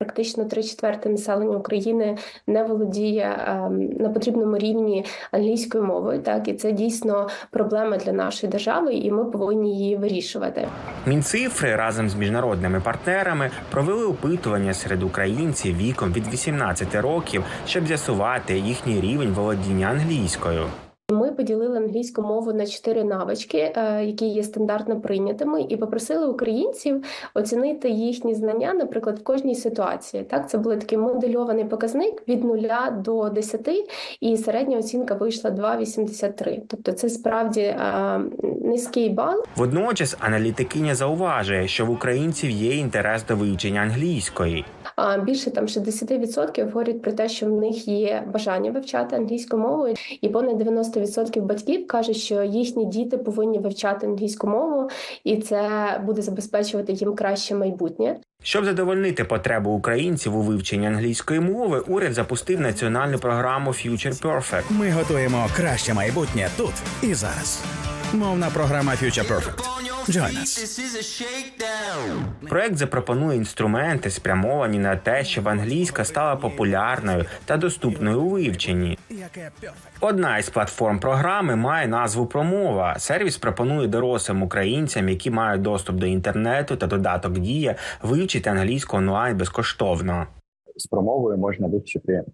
Практично 0.00 0.44
три 0.44 0.62
четверти 0.62 1.08
населення 1.08 1.56
України 1.56 2.16
не 2.46 2.62
володіє 2.64 3.44
ем, 3.46 3.88
на 3.98 4.08
потрібному 4.08 4.58
рівні 4.58 5.04
англійською 5.30 5.84
мовою. 5.84 6.22
Так 6.22 6.48
і 6.48 6.54
це 6.54 6.72
дійсно 6.72 7.28
проблема 7.50 7.96
для 7.96 8.12
нашої 8.12 8.52
держави, 8.52 8.94
і 8.94 9.10
ми 9.10 9.24
повинні 9.24 9.78
її 9.78 9.96
вирішувати. 9.96 10.68
Мінцифри 11.06 11.76
разом 11.76 12.08
з 12.08 12.14
міжнародними 12.14 12.80
партнерами 12.80 13.50
провели 13.70 14.04
опитування 14.04 14.74
серед 14.74 15.02
українців 15.02 15.76
віком 15.76 16.12
від 16.12 16.32
18 16.32 16.94
років, 16.94 17.44
щоб 17.66 17.86
з'ясувати 17.86 18.58
їхній 18.58 19.00
рівень 19.00 19.30
володіння 19.30 19.86
англійською. 19.86 20.66
Поділили 21.40 21.76
англійську 21.76 22.22
мову 22.22 22.52
на 22.52 22.66
чотири 22.66 23.04
навички, 23.04 23.72
е, 23.76 24.04
які 24.04 24.26
є 24.26 24.42
стандартно 24.42 25.00
прийнятими, 25.00 25.62
і 25.68 25.76
попросили 25.76 26.26
українців 26.26 27.04
оцінити 27.34 27.90
їхні 27.90 28.34
знання, 28.34 28.74
наприклад, 28.74 29.18
в 29.18 29.22
кожній 29.22 29.54
ситуації. 29.54 30.22
Так, 30.22 30.50
це 30.50 30.58
був 30.58 30.78
такий 30.78 30.98
модельований 30.98 31.64
показник 31.64 32.28
від 32.28 32.44
0 32.44 32.58
до 33.04 33.28
10, 33.28 33.68
і 34.20 34.36
середня 34.36 34.78
оцінка 34.78 35.14
вийшла 35.14 35.50
2,83. 35.50 36.60
Тобто, 36.68 36.92
це 36.92 37.08
справді 37.08 37.60
е, 37.60 38.20
низький 38.62 39.08
бал. 39.08 39.44
Водночас 39.56 40.16
аналітикиня 40.20 40.94
зауважує, 40.94 41.68
що 41.68 41.86
в 41.86 41.90
українців 41.90 42.50
є 42.50 42.76
інтерес 42.76 43.26
до 43.26 43.36
вивчення 43.36 43.80
англійської. 43.80 44.64
А 45.02 45.18
більше 45.18 45.50
там 45.50 45.66
60% 45.66 46.64
говорять 46.64 47.02
про 47.02 47.12
те, 47.12 47.28
що 47.28 47.46
в 47.46 47.50
них 47.50 47.88
є 47.88 48.24
бажання 48.32 48.70
вивчати 48.70 49.16
англійську 49.16 49.56
мову, 49.56 49.94
і 50.20 50.28
понад 50.28 50.62
90% 50.62 51.40
батьків 51.40 51.86
кажуть, 51.86 52.16
що 52.16 52.42
їхні 52.42 52.86
діти 52.86 53.18
повинні 53.18 53.58
вивчати 53.58 54.06
англійську 54.06 54.46
мову, 54.46 54.90
і 55.24 55.36
це 55.36 55.60
буде 56.06 56.22
забезпечувати 56.22 56.92
їм 56.92 57.14
краще 57.14 57.54
майбутнє. 57.54 58.16
Щоб 58.42 58.64
задовольнити 58.64 59.24
потребу 59.24 59.70
українців 59.70 60.36
у 60.36 60.40
вивченні 60.40 60.86
англійської 60.86 61.40
мови, 61.40 61.82
уряд 61.88 62.12
запустив 62.12 62.60
національну 62.60 63.18
програму 63.18 63.70
Future 63.70 64.22
Perfect. 64.22 64.64
Ми 64.70 64.90
готуємо 64.90 65.46
краще 65.56 65.94
майбутнє 65.94 66.48
тут 66.56 66.74
і 67.02 67.14
зараз. 67.14 67.64
Мовна 68.14 68.50
програма 68.54 68.92
Future 68.92 69.28
Perfect. 69.28 69.79
Join 70.08 70.42
us. 70.42 70.70
Проект 72.48 72.76
запропонує 72.76 73.36
інструменти, 73.38 74.10
спрямовані 74.10 74.78
на 74.78 74.96
те, 74.96 75.24
щоб 75.24 75.48
англійська 75.48 76.04
стала 76.04 76.36
популярною 76.36 77.24
та 77.44 77.56
доступною 77.56 78.22
у 78.22 78.28
вивченні. 78.28 78.98
Одна 80.00 80.38
із 80.38 80.50
платформ 80.50 81.00
програми 81.00 81.56
має 81.56 81.88
назву 81.88 82.26
Промова. 82.26 82.98
Сервіс 82.98 83.36
пропонує 83.36 83.88
дорослим 83.88 84.42
українцям, 84.42 85.08
які 85.08 85.30
мають 85.30 85.62
доступ 85.62 85.96
до 85.96 86.06
інтернету 86.06 86.76
та 86.76 86.86
додаток 86.86 87.38
Дія, 87.38 87.76
вивчити 88.02 88.50
англійську 88.50 88.96
онлайн 88.96 89.36
безкоштовно. 89.36 90.26
з 90.76 90.86
промовою 90.86 91.38
можна 91.38 91.66
вивчити 91.66 92.24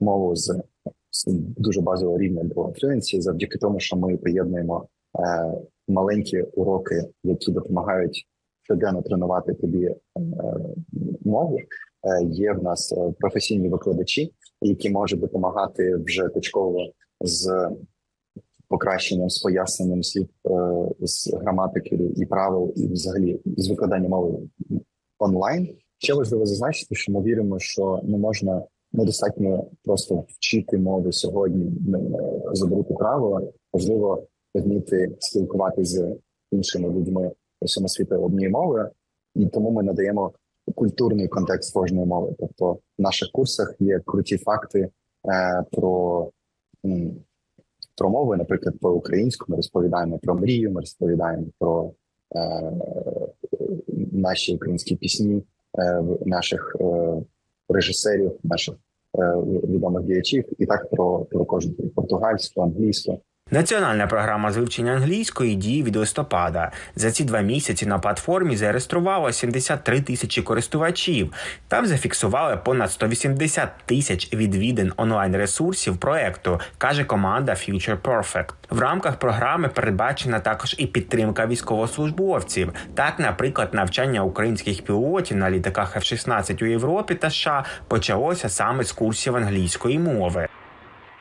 мову 0.00 0.36
з, 0.36 0.62
дуже 1.36 1.80
базового 1.80 2.18
рівня 2.18 2.42
до 2.44 2.54
фluency 2.54 3.20
завдяки 3.20 3.58
тому, 3.58 3.80
що 3.80 3.96
ми 3.96 4.16
поєднуємо 4.16 4.88
е, 5.18 5.52
маленькі 5.88 6.42
уроки, 6.42 7.02
які 7.24 7.52
допомагають 7.52 8.26
щоденно 8.64 9.02
тренувати 9.02 9.54
тобі 9.54 9.84
е, 9.84 9.96
мову. 11.24 11.58
Е, 11.58 12.24
є 12.24 12.52
в 12.52 12.62
нас 12.62 12.92
е, 12.92 13.14
професійні 13.18 13.68
викладачі, 13.68 14.32
які 14.62 14.90
можуть 14.90 15.20
допомагати 15.20 15.96
вже 15.96 16.28
точково 16.28 16.78
з 17.20 17.70
покращенням, 18.68 19.30
з 19.30 19.42
поясненням 19.42 20.02
слів 20.02 20.28
з 21.00 21.34
граматики 21.34 21.98
і 22.16 22.26
правил, 22.26 22.72
і 22.76 22.88
взагалі 22.88 23.40
з 23.56 23.68
викладання 23.68 24.08
мови 24.08 24.38
онлайн. 25.18 25.76
Ще 25.98 26.14
важливо 26.14 26.46
зазначити, 26.46 26.94
що 26.94 27.12
ми 27.12 27.22
віримо, 27.22 27.58
що 27.58 28.00
не 28.02 28.18
можна 28.18 28.62
недостатньо 28.92 29.66
просто 29.84 30.24
вчити 30.28 30.78
мови 30.78 31.12
сьогодні, 31.12 31.72
забути 32.52 32.94
правила. 32.94 33.42
Важливо 33.72 34.26
вміти 34.54 35.16
спілкуватися 35.18 36.08
з 36.08 36.16
іншими 36.52 36.88
людьми 36.88 37.32
у 37.60 37.64
всьому 37.64 37.88
світу 37.88 38.22
однієї 38.22 38.52
мови, 38.52 38.90
і 39.34 39.46
тому 39.46 39.70
ми 39.70 39.82
надаємо 39.82 40.32
культурний 40.74 41.28
контекст 41.28 41.74
кожної 41.74 42.06
мови. 42.06 42.34
Тобто 42.38 42.72
в 42.72 43.02
наших 43.02 43.30
курсах 43.32 43.74
є 43.80 44.00
круті 44.06 44.36
факти 44.36 44.88
е, 45.28 45.64
про, 45.72 46.30
м, 46.84 47.12
про 47.96 48.10
мови, 48.10 48.36
наприклад, 48.36 48.74
по 48.80 48.90
українську 48.90 49.46
ми 49.48 49.56
розповідаємо 49.56 50.18
про 50.18 50.34
мрію, 50.34 50.70
ми 50.70 50.80
розповідаємо 50.80 51.46
про 51.58 51.92
е, 52.36 52.72
наші 54.12 54.54
українські 54.54 54.96
пісні, 54.96 55.42
е, 55.78 56.02
наших 56.26 56.76
е, 56.80 57.16
режисерів, 57.68 58.32
наших 58.44 58.74
е, 59.18 59.34
відомих 59.68 60.04
діячів, 60.04 60.44
і 60.58 60.66
так 60.66 60.90
про, 60.90 61.18
про 61.18 61.44
кожну 61.44 61.72
португальську, 61.72 62.60
англійську. 62.60 63.20
Національна 63.54 64.06
програма 64.06 64.52
з 64.52 64.56
вивчення 64.56 64.92
англійської 64.92 65.54
діє 65.54 65.82
від 65.82 65.96
листопада. 65.96 66.70
За 66.96 67.10
ці 67.10 67.24
два 67.24 67.40
місяці 67.40 67.86
на 67.86 67.98
платформі 67.98 68.56
зареєструвало 68.56 69.32
73 69.32 70.00
тисячі 70.00 70.42
користувачів. 70.42 71.32
Там 71.68 71.86
зафіксували 71.86 72.56
понад 72.56 72.90
180 72.90 73.68
тисяч 73.86 74.32
відвідин 74.32 74.92
онлайн 74.96 75.36
ресурсів 75.36 75.96
проекту, 75.96 76.60
каже 76.78 77.04
команда 77.04 77.52
Future 77.52 77.98
Perfect. 77.98 78.52
В 78.70 78.78
рамках 78.78 79.16
програми 79.16 79.68
передбачена 79.68 80.40
також 80.40 80.74
і 80.78 80.86
підтримка 80.86 81.46
військовослужбовців. 81.46 82.72
Так, 82.94 83.18
наприклад, 83.18 83.68
навчання 83.74 84.24
українських 84.24 84.82
пілотів 84.82 85.36
на 85.36 85.50
літаках 85.50 85.96
F-16 85.96 86.64
у 86.64 86.66
Європі 86.66 87.14
та 87.14 87.30
США 87.30 87.64
почалося 87.88 88.48
саме 88.48 88.84
з 88.84 88.92
курсів 88.92 89.36
англійської 89.36 89.98
мови. 89.98 90.48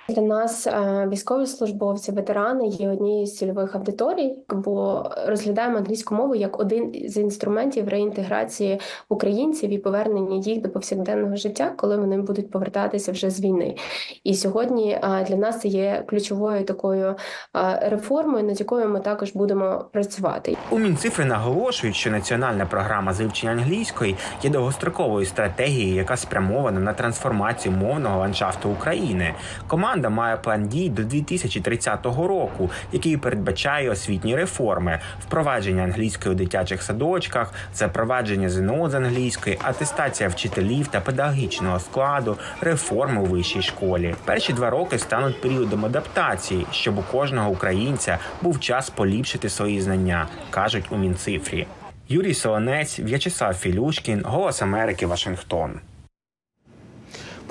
Для 0.10 0.22
нас 0.22 0.68
е, 0.68 1.08
військові 1.12 1.48
службовці, 1.48 2.12
ветерани 2.12 2.68
є 2.68 2.90
однією 2.90 3.26
з 3.26 3.38
цільових 3.38 3.76
аудиторій, 3.76 4.36
бо 4.50 5.06
розглядаємо 5.28 5.78
англійську 5.78 6.16
мову 6.16 6.36
як 6.36 6.60
один 6.60 6.96
з 7.06 7.18
інструментів 7.18 7.88
реінтеграції 7.88 8.80
українців 9.10 9.70
і 9.70 9.78
повернення 9.78 10.36
їх 10.36 10.62
до 10.62 10.70
повсякденного 10.70 11.36
життя, 11.36 11.74
коли 11.78 11.98
вони 11.98 12.22
будуть 12.22 12.52
повертатися 12.52 13.12
вже 13.12 13.30
з 13.30 13.42
війни. 13.42 13.76
І 14.24 14.34
сьогодні 14.34 14.92
е, 14.92 15.26
для 15.30 15.36
нас 15.36 15.62
це 15.62 15.68
є 15.68 16.04
ключовою 16.08 16.66
такою 16.66 17.16
е, 17.56 17.90
реформою, 17.90 18.44
над 18.44 18.60
якою 18.60 18.90
ми 18.90 19.00
також 19.00 19.32
будемо 19.32 19.86
працювати. 19.92 20.58
У 20.72 20.80
Мінцифри 20.80 21.26
наголошують, 21.26 21.96
що 21.96 22.12
національна 22.12 22.66
програма 22.66 23.14
з 23.14 23.44
англійської 23.44 24.16
є 24.44 24.50
довгостроковою 24.50 25.26
стратегією, 25.26 25.96
яка 25.96 26.18
спрямована 26.18 26.80
на 26.80 26.94
трансформацію 26.94 27.76
мовного 27.76 28.20
ландшафту 28.20 28.70
України. 28.70 29.34
Команда 29.68 29.93
має 30.02 30.38
план 30.38 30.68
дій 30.68 30.90
до 30.90 31.04
2030 31.04 32.06
року, 32.06 32.72
який 32.92 33.18
передбачає 33.18 33.90
освітні 33.90 34.36
реформи, 34.36 35.00
впровадження 35.26 35.84
англійської 35.84 36.36
у 36.36 36.38
дитячих 36.38 36.84
садочках, 36.84 37.54
запровадження 37.74 38.50
ЗНО 38.50 38.90
з 38.90 38.94
англійської, 38.94 39.60
атестація 39.64 40.30
вчителів 40.30 40.88
та 40.88 41.02
педагогічного 41.02 41.80
складу, 41.80 42.38
реформи 42.62 43.22
у 43.22 43.26
вищій 43.26 43.62
школі. 43.62 44.16
Перші 44.26 44.54
два 44.54 44.70
роки 44.70 45.00
стануть 45.00 45.42
періодом 45.42 45.86
адаптації, 45.86 46.66
щоб 46.72 46.98
у 46.98 47.02
кожного 47.02 47.50
українця 47.50 48.18
був 48.42 48.60
час 48.60 48.90
поліпшити 48.90 49.50
свої 49.50 49.82
знання, 49.82 50.28
кажуть 50.50 50.86
у 50.90 50.98
Мінцифрі. 50.98 51.68
Юрій 52.10 52.34
Солонець, 52.34 53.00
В'ячеслав 53.00 53.54
Філюшкін, 53.54 54.22
Голос 54.26 54.62
Америки, 54.62 55.06
Вашингтон. 55.06 55.80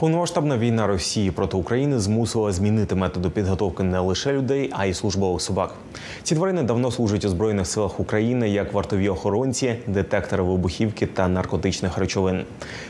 Повномасштабна 0.02 0.58
війна 0.58 0.86
Росії 0.86 1.30
проти 1.30 1.56
України 1.56 1.98
змусила 1.98 2.52
змінити 2.52 2.94
методи 2.94 3.28
підготовки 3.28 3.82
не 3.82 3.98
лише 3.98 4.32
людей, 4.32 4.70
а 4.72 4.86
й 4.86 4.94
службових 4.94 5.42
собак. 5.42 5.74
Ці 6.22 6.34
тварини 6.34 6.62
давно 6.62 6.90
служать 6.90 7.24
у 7.24 7.28
збройних 7.28 7.66
силах 7.66 8.00
України 8.00 8.50
як 8.50 8.72
вартові 8.72 9.08
охоронці, 9.08 9.74
детектори 9.86 10.42
вибухівки 10.42 11.06
та 11.06 11.28
наркотичних 11.28 11.98
речовин. 11.98 12.44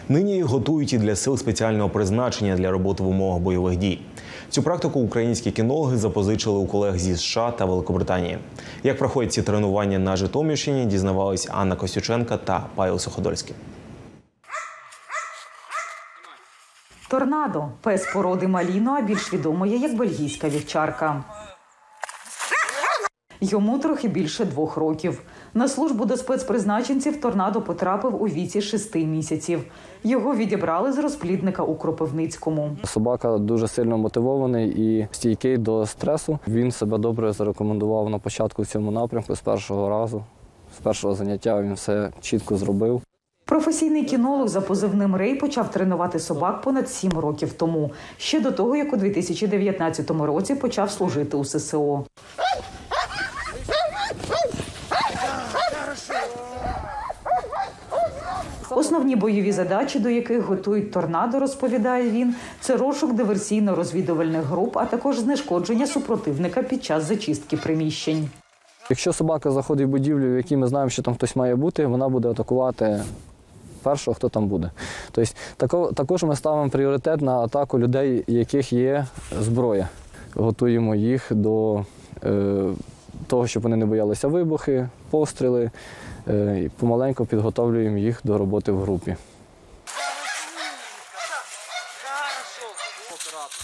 Нині 0.09 0.35
їх 0.35 0.44
готують 0.44 0.92
і 0.92 0.98
для 0.98 1.16
сил 1.16 1.37
спеціального 1.37 1.88
призначення 1.88 2.57
для 2.57 2.70
роботи 2.70 3.03
в 3.03 3.09
умовах 3.09 3.40
бойових 3.40 3.77
дій. 3.77 4.01
Цю 4.51 4.62
практику 4.62 5.01
українські 5.01 5.51
кінологи 5.51 5.96
запозичили 5.96 6.59
у 6.59 6.66
колег 6.66 6.98
зі 6.98 7.16
США 7.16 7.51
та 7.51 7.64
Великобританії. 7.64 8.38
Як 8.85 8.98
проходять 8.98 9.33
ці 9.33 9.42
тренування 9.42 9.98
на 9.98 10.16
Житомирщині, 10.16 10.85
дізнавались 10.85 11.48
Анна 11.51 11.77
Костюченка 11.77 12.37
та 12.37 12.66
Павел 12.75 12.98
Суходольський. 12.98 13.55
Торнадо 17.12 17.64
пес 17.81 18.12
породи 18.12 18.48
Маліно, 18.48 18.96
а 18.98 19.03
більш 19.03 19.33
відомої 19.33 19.79
як 19.79 19.96
бельгійська 19.96 20.48
вівчарка. 20.48 21.25
Йому 23.40 23.79
трохи 23.79 24.09
більше 24.09 24.44
двох 24.44 24.77
років. 24.77 25.22
На 25.55 25.68
службу 25.68 26.05
до 26.05 26.16
спецпризначенців 26.16 27.20
торнадо 27.20 27.62
потрапив 27.62 28.22
у 28.22 28.27
віці 28.27 28.62
шести 28.62 29.07
місяців. 29.07 29.64
Його 30.05 30.35
відібрали 30.35 30.92
з 30.92 30.98
розплідника 30.98 31.62
у 31.62 31.75
Кропивницькому. 31.75 32.77
Собака 32.85 33.38
дуже 33.38 33.68
сильно 33.68 33.98
мотивований 33.98 34.68
і 34.68 35.09
стійкий 35.11 35.59
до 35.59 35.87
стресу. 35.87 36.38
Він 36.48 36.70
себе 36.70 36.98
добре 36.98 37.33
зарекомендував 37.33 38.11
на 38.11 38.18
початку 38.18 38.62
в 38.62 38.66
цьому 38.66 38.90
напрямку 38.90 39.37
з 39.37 39.40
першого 39.40 39.88
разу. 39.88 40.25
З 40.77 40.79
першого 40.79 41.14
заняття 41.14 41.62
він 41.62 41.75
все 41.75 42.11
чітко 42.20 42.57
зробив. 42.57 43.03
Професійний 43.53 44.05
кінолог 44.05 44.49
за 44.49 44.61
позивним 44.61 45.17
Рей 45.17 45.35
почав 45.35 45.71
тренувати 45.71 46.19
собак 46.19 46.62
понад 46.62 46.91
сім 46.91 47.12
років 47.12 47.53
тому, 47.53 47.91
ще 48.17 48.41
до 48.41 48.53
того, 48.53 48.77
як 48.77 48.93
у 48.93 48.97
2019 48.97 50.11
році 50.11 50.55
почав 50.55 50.91
служити 50.91 51.37
у 51.37 51.45
ССО. 51.45 52.05
Основні 58.71 59.17
бойові 59.17 59.53
задачі, 59.53 59.99
до 59.99 60.09
яких 60.09 60.41
готують 60.41 60.93
торнадо, 60.93 61.38
розповідає 61.38 62.11
він, 62.11 62.35
це 62.61 62.77
розшук 62.77 63.12
диверсійно-розвідувальних 63.12 64.43
груп, 64.43 64.77
а 64.79 64.85
також 64.85 65.19
знешкодження 65.19 65.87
супротивника 65.87 66.62
під 66.62 66.85
час 66.85 67.05
зачистки 67.05 67.57
приміщень. 67.57 68.29
Якщо 68.91 69.12
собака 69.12 69.51
заходить 69.51 69.87
в 69.87 69.91
будівлю, 69.91 70.33
в 70.33 70.37
якій 70.37 70.57
ми 70.57 70.67
знаємо, 70.67 70.91
що 70.91 71.03
там 71.03 71.15
хтось 71.15 71.37
має 71.37 71.57
бути, 71.57 71.87
вона 71.87 72.09
буде 72.09 72.29
атакувати 72.29 73.01
першого, 73.83 74.14
хто 74.14 74.29
там 74.29 74.47
буде. 74.47 74.71
Тобто, 75.11 75.33
тако- 75.57 75.92
також 75.92 76.23
ми 76.23 76.37
ставимо 76.37 76.71
пріоритет 76.71 77.21
на 77.21 77.38
атаку 77.38 77.79
людей, 77.79 78.25
яких 78.27 78.73
є 78.73 79.07
зброя. 79.40 79.88
Готуємо 80.35 80.95
їх 80.95 81.27
до 81.31 81.85
е, 82.25 82.64
того, 83.27 83.47
щоб 83.47 83.62
вони 83.62 83.77
не 83.77 83.87
боялися 83.87 84.29
вибухи, 84.29 84.88
постріли. 85.11 85.71
Е, 86.29 86.61
і 86.64 86.68
помаленьку 86.68 87.27
підготовлюємо 87.27 87.99
їх 87.99 88.21
до 88.25 88.38
роботи 88.38 88.73
в 88.73 88.83
групі. 88.83 89.16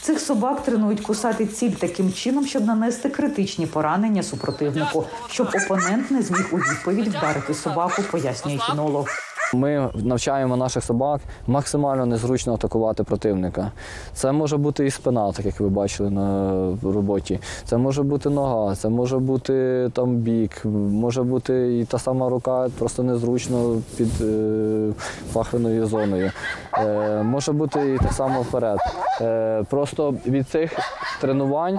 Цих 0.01 0.21
собак 0.21 0.63
тренують 0.63 1.01
кусати 1.01 1.47
ціль 1.47 1.71
таким 1.71 2.13
чином, 2.13 2.47
щоб 2.47 2.65
нанести 2.65 3.09
критичні 3.09 3.67
поранення 3.67 4.23
супротивнику, 4.23 5.05
щоб 5.31 5.49
опонент 5.65 6.11
не 6.11 6.23
зміг 6.23 6.49
у 6.53 6.57
відповідь 6.57 7.09
вдарити 7.09 7.55
собаку, 7.55 8.03
пояснює 8.11 8.59
кінолог. 8.71 9.07
Ми 9.55 9.91
навчаємо 9.95 10.57
наших 10.57 10.85
собак 10.85 11.21
максимально 11.47 12.07
незручно 12.07 12.55
атакувати 12.55 13.03
противника. 13.03 13.73
Це 14.13 14.33
може 14.33 14.57
бути 14.57 14.87
і 14.87 14.91
спина, 14.91 15.33
так 15.33 15.47
як 15.47 15.61
ви 15.61 15.69
бачили 15.69 16.11
на 16.11 16.53
роботі. 16.83 17.41
Це 17.65 17.77
може 17.77 18.03
бути 18.03 18.31
нога, 18.31 18.77
це 18.77 18.89
може 18.89 19.19
бути 19.19 19.89
там 19.93 20.17
бік, 20.17 20.65
може 20.93 21.23
бути 21.23 21.79
і 21.79 21.85
та 21.85 21.99
сама 21.99 22.29
рука, 22.29 22.69
просто 22.79 23.03
незручно 23.03 23.77
під 23.97 24.21
е, 24.21 24.93
пахвиною 25.33 25.87
зоною. 25.87 26.33
Е, 26.79 27.23
може 27.23 27.53
бути 27.53 27.95
і 27.95 27.99
так 27.99 28.13
само 28.13 28.43
вперед. 28.43 28.79
Е, 29.21 29.65
просто 29.71 30.15
від 30.27 30.49
цих 30.49 30.79
тренувань. 31.21 31.79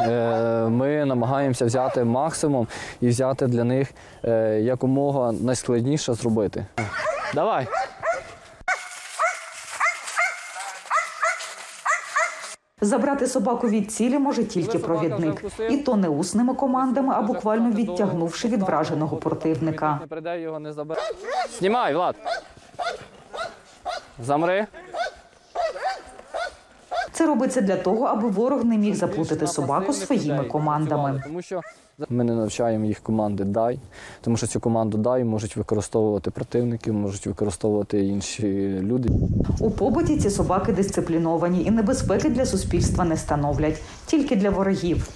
Е, 0.00 0.68
Ми 0.68 1.04
намагаємося 1.04 1.64
взяти 1.64 2.04
максимум 2.04 2.66
і 3.00 3.08
взяти 3.08 3.46
для 3.46 3.64
них 3.64 3.92
е, 4.24 4.60
якомога 4.60 5.32
найскладніше 5.32 6.14
зробити. 6.14 6.66
Давай. 7.34 7.66
Забрати 12.80 13.26
собаку 13.26 13.68
від 13.68 13.92
цілі 13.92 14.18
може 14.18 14.44
тільки 14.44 14.78
провідник, 14.78 15.44
і 15.70 15.76
то 15.76 15.96
не 15.96 16.08
усними 16.08 16.54
командами, 16.54 17.14
а 17.16 17.22
буквально 17.22 17.70
відтягнувши 17.70 18.48
від 18.48 18.62
враженого 18.62 19.16
противника. 19.16 19.98
Не 20.00 20.06
прийде 20.06 20.40
його, 20.40 20.58
не 20.58 20.72
забере. 20.72 21.00
Знімай, 21.58 21.94
Влад. 21.94 22.16
Замри. 24.18 24.66
Це 27.16 27.26
робиться 27.26 27.60
для 27.60 27.76
того, 27.76 28.04
аби 28.04 28.28
ворог 28.28 28.64
не 28.64 28.78
міг 28.78 28.94
заплутати 28.94 29.46
собаку 29.46 29.92
своїми 29.92 30.44
командами. 30.44 31.22
Тому 31.26 31.42
що 31.42 31.60
ми 32.08 32.24
не 32.24 32.34
навчаємо 32.34 32.84
їх 32.84 33.00
команди 33.00 33.44
дай, 33.44 33.78
тому 34.20 34.36
що 34.36 34.46
цю 34.46 34.60
команду 34.60 34.98
дай 34.98 35.24
можуть 35.24 35.56
використовувати 35.56 36.30
противники, 36.30 36.92
можуть 36.92 37.26
використовувати 37.26 38.04
інші 38.04 38.78
люди. 38.82 39.08
У 39.60 39.70
побуті 39.70 40.16
ці 40.16 40.30
собаки 40.30 40.72
дисципліновані 40.72 41.64
і 41.64 41.70
небезпеки 41.70 42.28
для 42.28 42.46
суспільства 42.46 43.04
не 43.04 43.16
становлять, 43.16 43.82
тільки 44.06 44.36
для 44.36 44.50
ворогів. 44.50 45.08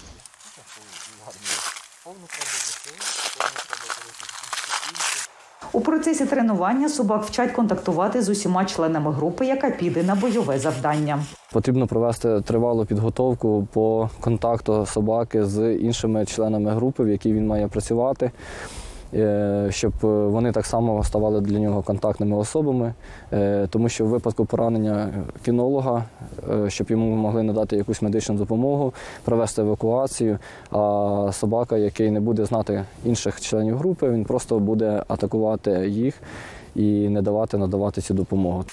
У 5.81 5.83
процесі 5.83 6.27
тренування 6.27 6.89
собак 6.89 7.25
вчать 7.25 7.53
контактувати 7.53 8.23
з 8.23 8.29
усіма 8.29 8.65
членами 8.65 9.13
групи, 9.13 9.47
яка 9.47 9.71
піде 9.71 10.03
на 10.03 10.15
бойове 10.15 10.59
завдання. 10.59 11.19
Потрібно 11.53 11.87
провести 11.87 12.41
тривалу 12.41 12.85
підготовку 12.85 13.69
по 13.73 14.11
контакту 14.21 14.87
собаки 14.87 15.45
з 15.45 15.75
іншими 15.75 16.27
членами 16.27 16.71
групи, 16.71 17.05
в 17.05 17.09
якій 17.09 17.33
він 17.33 17.47
має 17.47 17.69
працювати, 17.69 18.31
щоб 19.71 19.93
вони 20.03 20.53
так 20.53 20.67
само 20.67 21.05
ставали 21.05 21.41
для 21.41 21.59
нього 21.59 21.83
контактними 21.83 22.37
особами, 22.37 22.95
Е, 23.33 23.67
тому 23.71 23.89
що 23.89 24.05
в 24.05 24.09
випадку 24.09 24.45
поранення 24.45 25.13
кінолога, 25.45 26.05
е, 26.51 26.71
щоб 26.71 26.91
йому 26.91 27.17
могли 27.17 27.43
надати 27.43 27.77
якусь 27.77 28.03
медичну 28.03 28.35
допомогу, 28.35 28.93
провести 29.25 29.63
евакуацію. 29.63 30.39
А 30.71 31.31
собака, 31.33 31.77
який 31.77 32.11
не 32.11 32.21
буде 32.21 32.45
знати 32.45 32.85
інших 33.05 33.41
членів 33.41 33.77
групи, 33.77 34.11
він 34.11 34.25
просто 34.25 34.59
буде 34.59 35.03
атакувати 35.09 35.71
їх 35.89 36.15
і 36.75 37.09
не 37.09 37.23
давати 37.23 37.59
надавати 37.59 38.01
цю 38.01 38.15
допомогу. 38.15 38.65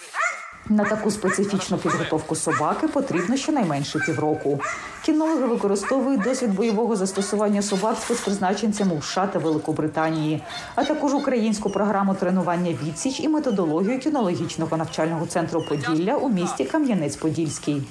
На 0.69 0.83
таку 0.83 1.11
специфічну 1.11 1.77
підготовку 1.77 2.35
собаки 2.35 2.87
потрібно 2.87 3.37
щонайменше 3.37 3.99
півроку. 3.99 4.59
Кінологи 5.05 5.45
використовують 5.45 6.21
досвід 6.21 6.55
бойового 6.55 6.95
застосування 6.95 7.61
собак 7.61 7.97
спецпризначенцями 8.01 8.95
у 8.95 9.01
США 9.01 9.27
та 9.27 9.39
Великобританії, 9.39 10.43
а 10.75 10.83
також 10.83 11.13
українську 11.13 11.69
програму 11.69 12.13
тренування 12.13 12.75
відсіч 12.83 13.19
і 13.19 13.29
методологію 13.29 13.99
кінологічного 13.99 14.77
навчального 14.77 15.25
центру 15.25 15.61
Поділля 15.69 16.15
у 16.15 16.29
місті 16.29 16.63
Кам'янець-Подільський. 16.63 17.81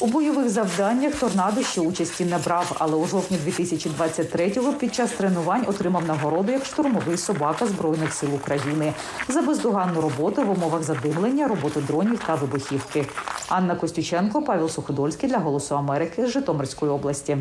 У 0.00 0.06
бойових 0.06 0.48
завданнях 0.48 1.14
торнадо 1.14 1.62
ще 1.62 1.80
участі 1.80 2.24
не 2.24 2.38
брав, 2.38 2.76
але 2.78 2.96
у 2.96 3.06
жовтні 3.06 3.38
2023-го 3.46 4.72
під 4.72 4.94
час 4.94 5.10
тренувань 5.10 5.64
отримав 5.68 6.04
нагороду 6.06 6.52
як 6.52 6.64
штурмовий 6.64 7.16
собака 7.16 7.66
Збройних 7.66 8.14
сил 8.14 8.34
України 8.34 8.94
за 9.28 9.42
бездоганну 9.42 10.00
роботу 10.00 10.42
в 10.42 10.50
умовах 10.50 10.82
задимлення, 10.82 11.48
роботи 11.48 11.80
дронів 11.80 12.20
та 12.26 12.34
вибухівки. 12.34 13.06
Анна 13.48 13.76
Костюченко, 13.76 14.42
Павел 14.42 14.68
Суходольський 14.68 15.28
для 15.28 15.38
Голосу 15.38 15.76
Америки 15.76 16.26
з 16.26 16.30
Житомирської 16.30 16.92
області. 16.92 17.38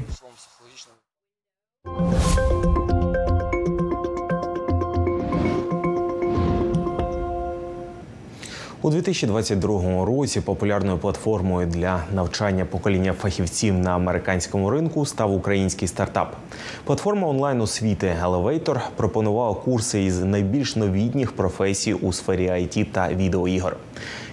У 8.87 8.89
2022 8.89 10.05
році 10.05 10.41
популярною 10.41 10.97
платформою 10.97 11.67
для 11.67 12.03
навчання 12.13 12.65
покоління 12.65 13.13
фахівців 13.13 13.73
на 13.73 13.95
американському 13.95 14.69
ринку 14.69 15.05
став 15.05 15.33
український 15.33 15.87
стартап. 15.87 16.35
Платформа 16.83 17.27
онлайн 17.27 17.61
освіти 17.61 18.15
Elevator 18.23 18.79
пропонувала 18.95 19.53
курси 19.55 20.03
із 20.03 20.23
найбільш 20.23 20.75
новітніх 20.75 21.31
професій 21.31 21.93
у 21.93 22.13
сфері 22.13 22.49
IT 22.49 22.85
та 22.91 23.09
відеоігор. 23.09 23.77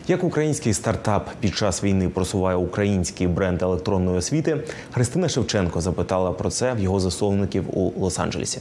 Як 0.08 0.24
український 0.24 0.74
стартап 0.74 1.30
під 1.40 1.56
час 1.56 1.84
війни 1.84 2.08
просуває 2.08 2.56
український 2.56 3.26
бренд 3.26 3.62
електронної 3.62 4.18
освіти, 4.18 4.64
Христина 4.92 5.28
Шевченко 5.28 5.80
запитала 5.80 6.32
про 6.32 6.50
це 6.50 6.74
в 6.74 6.80
його 6.80 7.00
засновників 7.00 7.78
у 7.78 7.90
Лос-Анджелесі. 7.90 8.58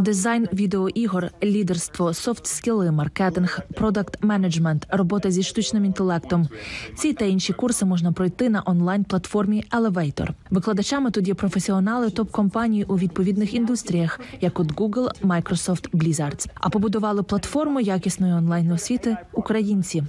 Дизайн 0.00 0.48
відеоігор, 0.52 1.30
лідерство, 1.42 2.14
софт-скіли, 2.14 2.90
маркетинг, 2.90 3.60
продакт 3.74 4.24
менеджмент, 4.24 4.86
робота 4.90 5.30
зі 5.30 5.42
штучним 5.42 5.84
інтелектом. 5.84 6.48
Ці 6.96 7.12
та 7.12 7.24
інші 7.24 7.52
курси 7.52 7.84
можна 7.84 8.12
пройти 8.12 8.50
на 8.50 8.62
онлайн-платформі 8.66 9.64
Elevator. 9.70 10.28
Викладачами 10.50 11.10
тут 11.10 11.28
є 11.28 11.34
професіонали 11.34 12.10
топ-компаній 12.10 12.84
у 12.84 12.98
відповідних 12.98 13.54
індустріях, 13.54 14.20
як 14.40 14.60
от 14.60 14.74
Google, 14.74 15.10
Microsoft, 15.22 15.90
Blizzard. 15.90 16.46
А 16.54 16.68
побудували 16.68 17.22
платформу 17.22 17.80
якісної 17.80 18.32
онлайн 18.32 18.72
освіти 18.72 19.16
українці. 19.32 20.02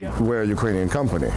We're 0.00 0.42
a 0.42 0.46
Ukrainian 0.46 0.88
company. 0.96 1.30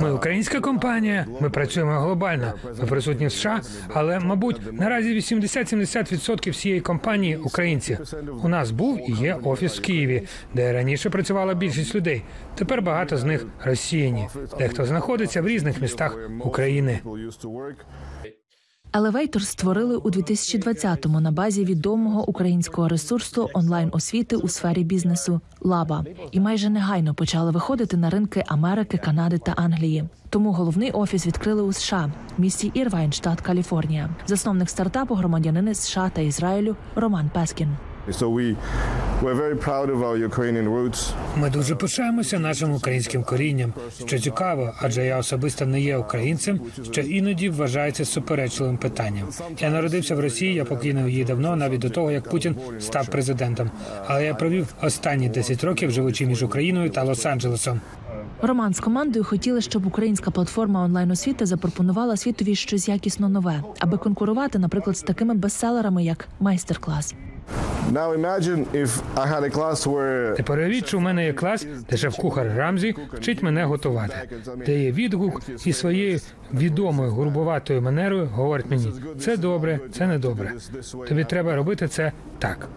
Ми 0.00 0.12
українська 0.12 0.60
компанія. 0.60 1.26
Ми 1.40 1.50
працюємо 1.50 2.00
глобально. 2.00 2.52
Ми 2.80 2.86
присутні 2.86 3.26
в 3.26 3.32
США, 3.32 3.60
але 3.94 4.20
мабуть 4.20 4.60
наразі 4.72 5.16
80-70% 5.16 6.50
всієї 6.50 6.80
компанії 6.80 7.36
українці. 7.36 7.98
У 8.42 8.48
нас 8.48 8.70
був 8.70 9.10
і 9.10 9.12
є 9.12 9.36
офіс 9.44 9.78
в 9.78 9.82
Києві, 9.82 10.22
де 10.54 10.72
раніше 10.72 11.10
працювала 11.10 11.54
більшість 11.54 11.94
людей. 11.94 12.22
Тепер 12.54 12.82
багато 12.82 13.16
з 13.16 13.24
них 13.24 13.46
росіяні. 13.64 14.28
Дехто 14.58 14.86
знаходиться 14.86 15.42
в 15.42 15.48
різних 15.48 15.80
містах 15.82 16.18
України. 16.40 17.00
Елевейтор 18.92 19.42
створили 19.42 19.96
у 19.96 20.10
2020-му 20.10 21.20
на 21.20 21.30
базі 21.30 21.64
відомого 21.64 22.28
українського 22.28 22.88
ресурсу 22.88 23.50
онлайн 23.54 23.88
освіти 23.92 24.36
у 24.36 24.48
сфері 24.48 24.84
бізнесу 24.84 25.40
Лаба 25.60 26.04
і 26.32 26.40
майже 26.40 26.70
негайно 26.70 27.14
почали 27.14 27.50
виходити 27.50 27.96
на 27.96 28.10
ринки 28.10 28.44
Америки, 28.46 28.98
Канади 28.98 29.38
та 29.38 29.52
Англії. 29.52 30.04
Тому 30.30 30.52
головний 30.52 30.90
офіс 30.90 31.26
відкрили 31.26 31.62
у 31.62 31.72
США, 31.72 32.12
в 32.38 32.40
місті 32.40 32.70
Ірвайн, 32.74 33.12
штат 33.12 33.40
Каліфорнія. 33.40 34.10
Засновник 34.26 34.70
стартапу 34.70 35.14
громадянини 35.14 35.74
США 35.74 36.10
та 36.14 36.20
Ізраїлю 36.20 36.76
Роман 36.94 37.30
Пескін. 37.34 37.76
So 38.10 38.28
we 38.30 38.56
we're 39.22 39.34
very 39.34 39.56
proud 39.56 39.90
of 39.90 40.02
our 40.02 40.16
Ukrainian 40.28 40.68
roots. 40.68 41.12
Ми 41.36 41.50
дуже 41.50 41.74
пишаємося 41.74 42.38
нашим 42.38 42.74
українським 42.74 43.24
корінням, 43.24 43.72
що 44.06 44.18
цікаво, 44.18 44.72
адже 44.82 45.04
я 45.04 45.18
особисто 45.18 45.66
не 45.66 45.80
є 45.80 45.96
українцем, 45.96 46.60
що 46.90 47.00
іноді 47.00 47.48
вважається 47.48 48.04
суперечливим 48.04 48.76
питанням. 48.76 49.28
Я 49.58 49.70
народився 49.70 50.14
в 50.16 50.20
Росії, 50.20 50.54
я 50.54 50.64
покинув 50.64 51.08
її 51.08 51.24
давно, 51.24 51.56
навіть 51.56 51.80
до 51.80 51.90
того, 51.90 52.10
як 52.10 52.30
Путін 52.30 52.56
став 52.80 53.08
президентом. 53.08 53.70
Але 54.06 54.24
я 54.24 54.34
провів 54.34 54.74
останні 54.82 55.28
10 55.28 55.64
років, 55.64 55.90
живучи 55.90 56.26
між 56.26 56.42
Україною 56.42 56.90
та 56.90 57.04
Лос-Анджелесом. 57.04 57.78
Роман 58.42 58.74
з 58.74 58.80
командою 58.80 59.24
хотіли, 59.24 59.60
щоб 59.60 59.86
українська 59.86 60.30
платформа 60.30 60.84
онлайн 60.84 61.10
освіти 61.10 61.46
запропонувала 61.46 62.16
світові 62.16 62.54
щось 62.54 62.88
якісно 62.88 63.28
нове, 63.28 63.62
аби 63.78 63.96
конкурувати, 63.98 64.58
наприклад, 64.58 64.96
з 64.96 65.02
такими 65.02 65.34
бестселерами, 65.34 66.04
як 66.04 66.28
майстер-клас. 66.40 67.14
Тепер 70.36 70.58
уявіть, 70.58 70.86
що 70.86 70.98
у 70.98 71.00
мене 71.00 71.24
є 71.26 71.32
клас, 71.32 71.66
де 71.90 71.96
шеф-кухар 71.96 72.52
Рамзі 72.56 72.94
вчить 73.12 73.42
мене 73.42 73.64
готувати, 73.64 74.14
де 74.66 74.78
є 74.78 74.92
відгук 74.92 75.42
і 75.64 75.72
своєю 75.72 76.20
відомою 76.54 77.10
грубуватою 77.10 77.82
манерою 77.82 78.26
говорить 78.26 78.70
мені: 78.70 78.92
це 79.20 79.36
добре, 79.36 79.80
це 79.92 80.06
не 80.06 80.18
добре. 80.18 80.52
Тобі 81.08 81.24
треба 81.24 81.56
робити 81.56 81.88
це 81.88 82.12
так. 82.38 82.68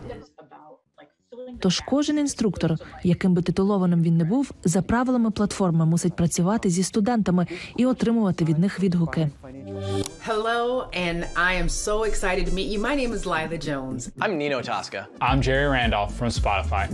Тож 1.60 1.80
кожен 1.80 2.18
інструктор, 2.18 2.76
яким 3.04 3.34
би 3.34 3.42
титулованим 3.42 4.02
він 4.02 4.18
не 4.18 4.24
був, 4.24 4.52
за 4.64 4.82
правилами 4.82 5.32
платформи 5.32 5.86
мусить 5.86 6.16
працювати 6.16 6.70
зі 6.70 6.84
студентами 6.84 7.48
і 7.78 7.86
отримувати 7.86 8.46
від 8.46 8.60
них 8.60 8.80
відгуки. 8.80 9.30
Hello, 10.28 10.66
and 11.08 11.20
I 11.50 11.52
am 11.62 11.70
so 11.86 11.96
excited 12.10 12.44
to 12.48 12.54
meet 12.54 12.70
you. 12.74 12.80
My 12.90 12.96
name 13.02 13.14
is 13.18 13.24
Lila 13.34 13.58
Jones. 13.70 14.02
I'm 14.24 14.34
Nino 14.42 14.60
Tosca. 14.70 15.02
I'm 15.30 15.40
Jerry 15.48 15.68
Randolph 15.78 16.12
from 16.20 16.30
Spotify. 16.42 16.86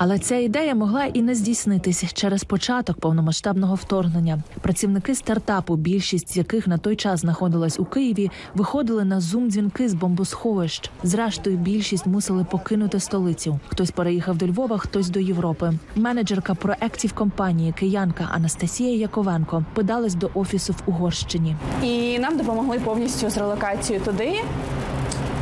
Але 0.00 0.18
ця 0.18 0.36
ідея 0.36 0.74
могла 0.74 1.04
і 1.04 1.22
не 1.22 1.34
здійснитись 1.34 2.12
через 2.14 2.44
початок 2.44 3.00
повномасштабного 3.00 3.74
вторгнення. 3.74 4.42
Працівники 4.60 5.14
стартапу, 5.14 5.76
більшість 5.76 6.32
з 6.32 6.36
яких 6.36 6.66
на 6.66 6.78
той 6.78 6.96
час 6.96 7.20
знаходилась 7.20 7.80
у 7.80 7.84
Києві, 7.84 8.30
виходили 8.54 9.04
на 9.04 9.20
зум-дзвінки 9.20 9.88
з 9.88 9.94
бомбосховищ. 9.94 10.90
Зрештою, 11.02 11.56
більшість 11.56 12.06
мусили 12.06 12.44
покинути 12.44 13.00
столицю. 13.00 13.60
Хтось 13.68 13.87
переїхав 13.90 14.36
до 14.36 14.46
Львова, 14.46 14.78
хтось 14.78 15.08
до 15.08 15.20
Європи. 15.20 15.72
Менеджерка 15.96 16.54
проектів 16.54 17.12
компанії 17.12 17.72
киянка 17.72 18.28
Анастасія 18.32 18.96
Яковенко 18.96 19.64
подалась 19.74 20.14
до 20.14 20.30
офісу 20.34 20.72
в 20.72 20.82
Угорщині. 20.86 21.56
І 21.82 22.18
нам 22.18 22.36
допомогли 22.36 22.78
повністю 22.78 23.30
з 23.30 23.36
релокацією 23.36 24.04
туди, 24.04 24.34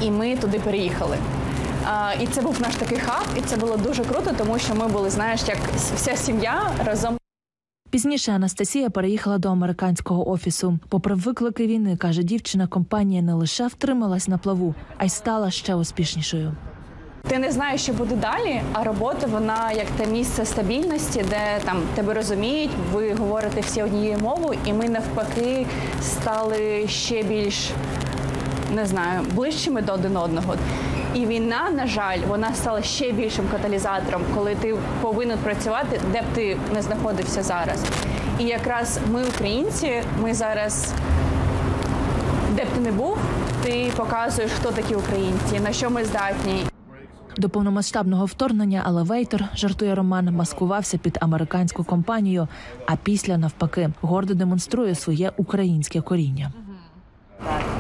і 0.02 0.11
ми 0.11 0.37
туди 0.37 0.59
переїхали. 0.59 1.16
І 2.20 2.26
це 2.26 2.42
був 2.42 2.61
наш 2.61 2.74
такий 2.76 2.98
хаб, 2.98 3.26
і 3.38 3.40
це 3.40 3.56
було 3.56 3.76
дуже 3.76 4.04
круто, 4.04 4.30
тому 4.38 4.59
що 4.59 4.74
ми 4.74 4.88
були, 4.88 5.11
знаєш, 5.11 5.40
як 5.48 5.59
вся 5.94 6.16
сім'я 6.16 6.70
разом. 6.85 7.16
Пізніше 7.90 8.32
Анастасія 8.32 8.90
переїхала 8.90 9.38
до 9.38 9.48
американського 9.48 10.30
офісу. 10.30 10.78
Попри 10.88 11.14
виклики 11.14 11.66
війни, 11.66 11.96
каже 11.96 12.22
дівчина, 12.22 12.66
компанія 12.66 13.22
не 13.22 13.35
лише 13.35 13.66
втрималась 13.66 14.28
на 14.28 14.38
плаву, 14.38 14.74
а 14.96 15.04
й 15.04 15.09
стала 15.09 15.50
ще 15.50 15.74
успішнішою. 15.74 16.52
Ти 17.28 17.38
не 17.38 17.52
знаєш, 17.52 17.82
що 17.82 17.92
буде 17.92 18.14
далі, 18.14 18.62
а 18.72 18.84
робота 18.84 19.26
вона 19.26 19.72
як 19.72 19.86
те 19.86 20.06
місце 20.06 20.44
стабільності, 20.44 21.24
де 21.30 21.60
там 21.64 21.82
тебе 21.94 22.14
розуміють, 22.14 22.70
ви 22.92 23.14
говорите 23.14 23.60
всі 23.60 23.82
однією 23.82 24.18
мовою, 24.18 24.58
і 24.64 24.72
ми 24.72 24.88
навпаки 24.88 25.66
стали 26.02 26.88
ще 26.88 27.22
більш 27.22 27.70
не 28.74 28.86
знаю, 28.86 29.20
ближчими 29.32 29.82
до 29.82 29.92
один 29.92 30.16
одного. 30.16 30.54
І 31.14 31.26
війна, 31.26 31.70
на 31.74 31.86
жаль, 31.86 32.18
вона 32.28 32.54
стала 32.54 32.82
ще 32.82 33.12
більшим 33.12 33.48
каталізатором, 33.50 34.22
коли 34.34 34.54
ти 34.54 34.76
повинен 35.00 35.38
працювати, 35.38 36.00
де 36.12 36.20
б 36.20 36.24
ти 36.34 36.56
не 36.74 36.82
знаходився 36.82 37.42
зараз. 37.42 37.84
І 38.38 38.44
якраз 38.44 39.00
ми, 39.12 39.24
українці, 39.24 40.02
ми 40.22 40.34
зараз, 40.34 40.92
де 42.50 42.64
б 42.64 42.68
ти 42.74 42.80
не 42.80 42.92
був, 42.92 43.18
ти 43.62 43.92
показуєш, 43.96 44.50
хто 44.60 44.72
такі 44.72 44.94
українці, 44.94 45.60
на 45.60 45.72
що 45.72 45.90
ми 45.90 46.04
здатні. 46.04 46.75
До 47.38 47.49
повномасштабного 47.49 48.25
вторгнення 48.25 48.85
Елевейтор, 48.87 49.44
жартує 49.55 49.94
Роман, 49.94 50.35
маскувався 50.35 50.99
під 50.99 51.18
американську 51.20 51.85
компанію, 51.85 52.49
а 52.87 52.96
після 52.96 53.38
навпаки 53.38 53.90
гордо 54.01 54.35
демонструє 54.35 54.94
своє 54.94 55.33
українське 55.37 56.01
коріння. 56.01 56.53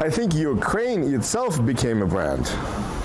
I 0.00 0.18
think 0.18 0.34
Ukraine 0.34 1.04
itself 1.18 1.52
became 1.64 2.02
a 2.02 2.10
brand. 2.14 2.50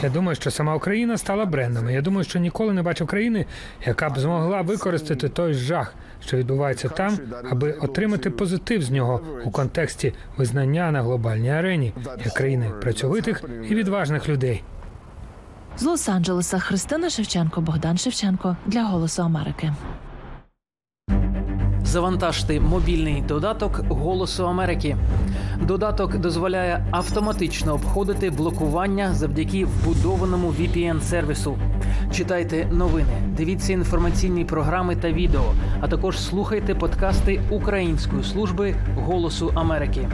Я 0.04 0.10
думаю, 0.10 0.36
що 0.36 0.52
сама 0.52 0.76
Україна 0.76 1.18
стала 1.18 1.46
брендом. 1.46 1.90
Я 1.90 2.02
думаю, 2.02 2.24
що 2.24 2.40
ніколи 2.40 2.74
не 2.74 2.82
бачив 2.82 3.08
країни, 3.08 3.46
яка 3.86 4.10
б 4.10 4.20
змогла 4.20 4.62
використати 4.62 5.30
той 5.30 5.54
жах, 5.54 5.94
що 6.26 6.38
відбувається 6.38 6.90
там, 6.90 7.18
аби 7.52 7.72
отримати 7.72 8.30
позитив 8.30 8.84
з 8.84 8.92
нього 8.92 9.22
у 9.46 9.52
контексті 9.52 10.14
визнання 10.38 10.92
на 10.92 11.02
глобальній 11.02 11.52
арені 11.52 11.94
як 12.26 12.34
країни 12.34 12.72
працьовитих 12.82 13.44
і 13.70 13.76
відважних 13.76 14.30
людей. 14.30 14.64
З 15.78 15.86
Лос-Анджелеса 15.86 16.60
Христина 16.60 17.10
Шевченко, 17.10 17.62
Богдан 17.62 17.98
Шевченко 17.98 18.58
для 18.66 18.84
Голосу 18.84 19.24
Америки. 19.24 19.74
Завантажте 21.84 22.60
мобільний 22.60 23.22
додаток 23.22 23.80
Голосу 23.90 24.48
Америки. 24.48 24.98
Додаток 25.62 26.18
дозволяє 26.18 26.86
автоматично 26.92 27.74
обходити 27.74 28.30
блокування 28.30 29.14
завдяки 29.14 29.66
вбудованому 29.66 30.48
VPN-сервісу. 30.52 31.56
Читайте 32.14 32.66
новини, 32.66 33.34
дивіться 33.38 33.74
інформаційні 33.74 34.46
програми 34.46 34.96
та 34.96 35.12
відео, 35.12 35.54
а 35.82 35.88
також 35.88 36.20
слухайте 36.20 36.76
подкасти 36.76 37.42
Української 37.50 38.24
служби 38.24 38.76
Голосу 38.96 39.52
Америки. 39.56 40.10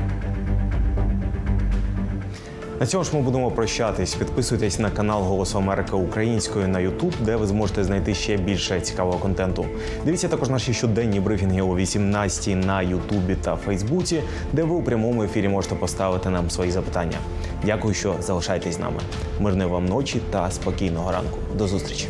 На 2.79 2.85
цьому 2.85 3.03
ж 3.03 3.11
ми 3.13 3.21
будемо 3.21 3.51
прощатись. 3.51 4.15
Підписуйтесь 4.15 4.79
на 4.79 4.89
канал 4.89 5.23
Голосу 5.23 5.57
Америки 5.57 5.95
Українською 5.95 6.67
на 6.67 6.79
YouTube, 6.79 7.13
де 7.21 7.35
ви 7.35 7.47
зможете 7.47 7.83
знайти 7.83 8.13
ще 8.13 8.37
більше 8.37 8.81
цікавого 8.81 9.19
контенту. 9.19 9.65
Дивіться 10.05 10.27
також 10.27 10.49
наші 10.49 10.73
щоденні 10.73 11.19
брифінги 11.19 11.61
о 11.61 11.75
18 11.75 12.65
на 12.65 12.81
Ютубі 12.81 13.35
та 13.35 13.55
Фейсбуці, 13.55 14.23
де 14.53 14.63
ви 14.63 14.75
у 14.75 14.83
прямому 14.83 15.23
ефірі 15.23 15.47
можете 15.47 15.75
поставити 15.75 16.29
нам 16.29 16.49
свої 16.49 16.71
запитання. 16.71 17.17
Дякую, 17.65 17.93
що 17.93 18.15
залишаєтесь 18.19 18.75
з 18.75 18.79
нами. 18.79 18.99
Мирної 19.39 19.69
вам 19.69 19.85
ночі 19.85 20.21
та 20.29 20.51
спокійного 20.51 21.11
ранку. 21.11 21.37
До 21.57 21.67
зустрічі. 21.67 22.07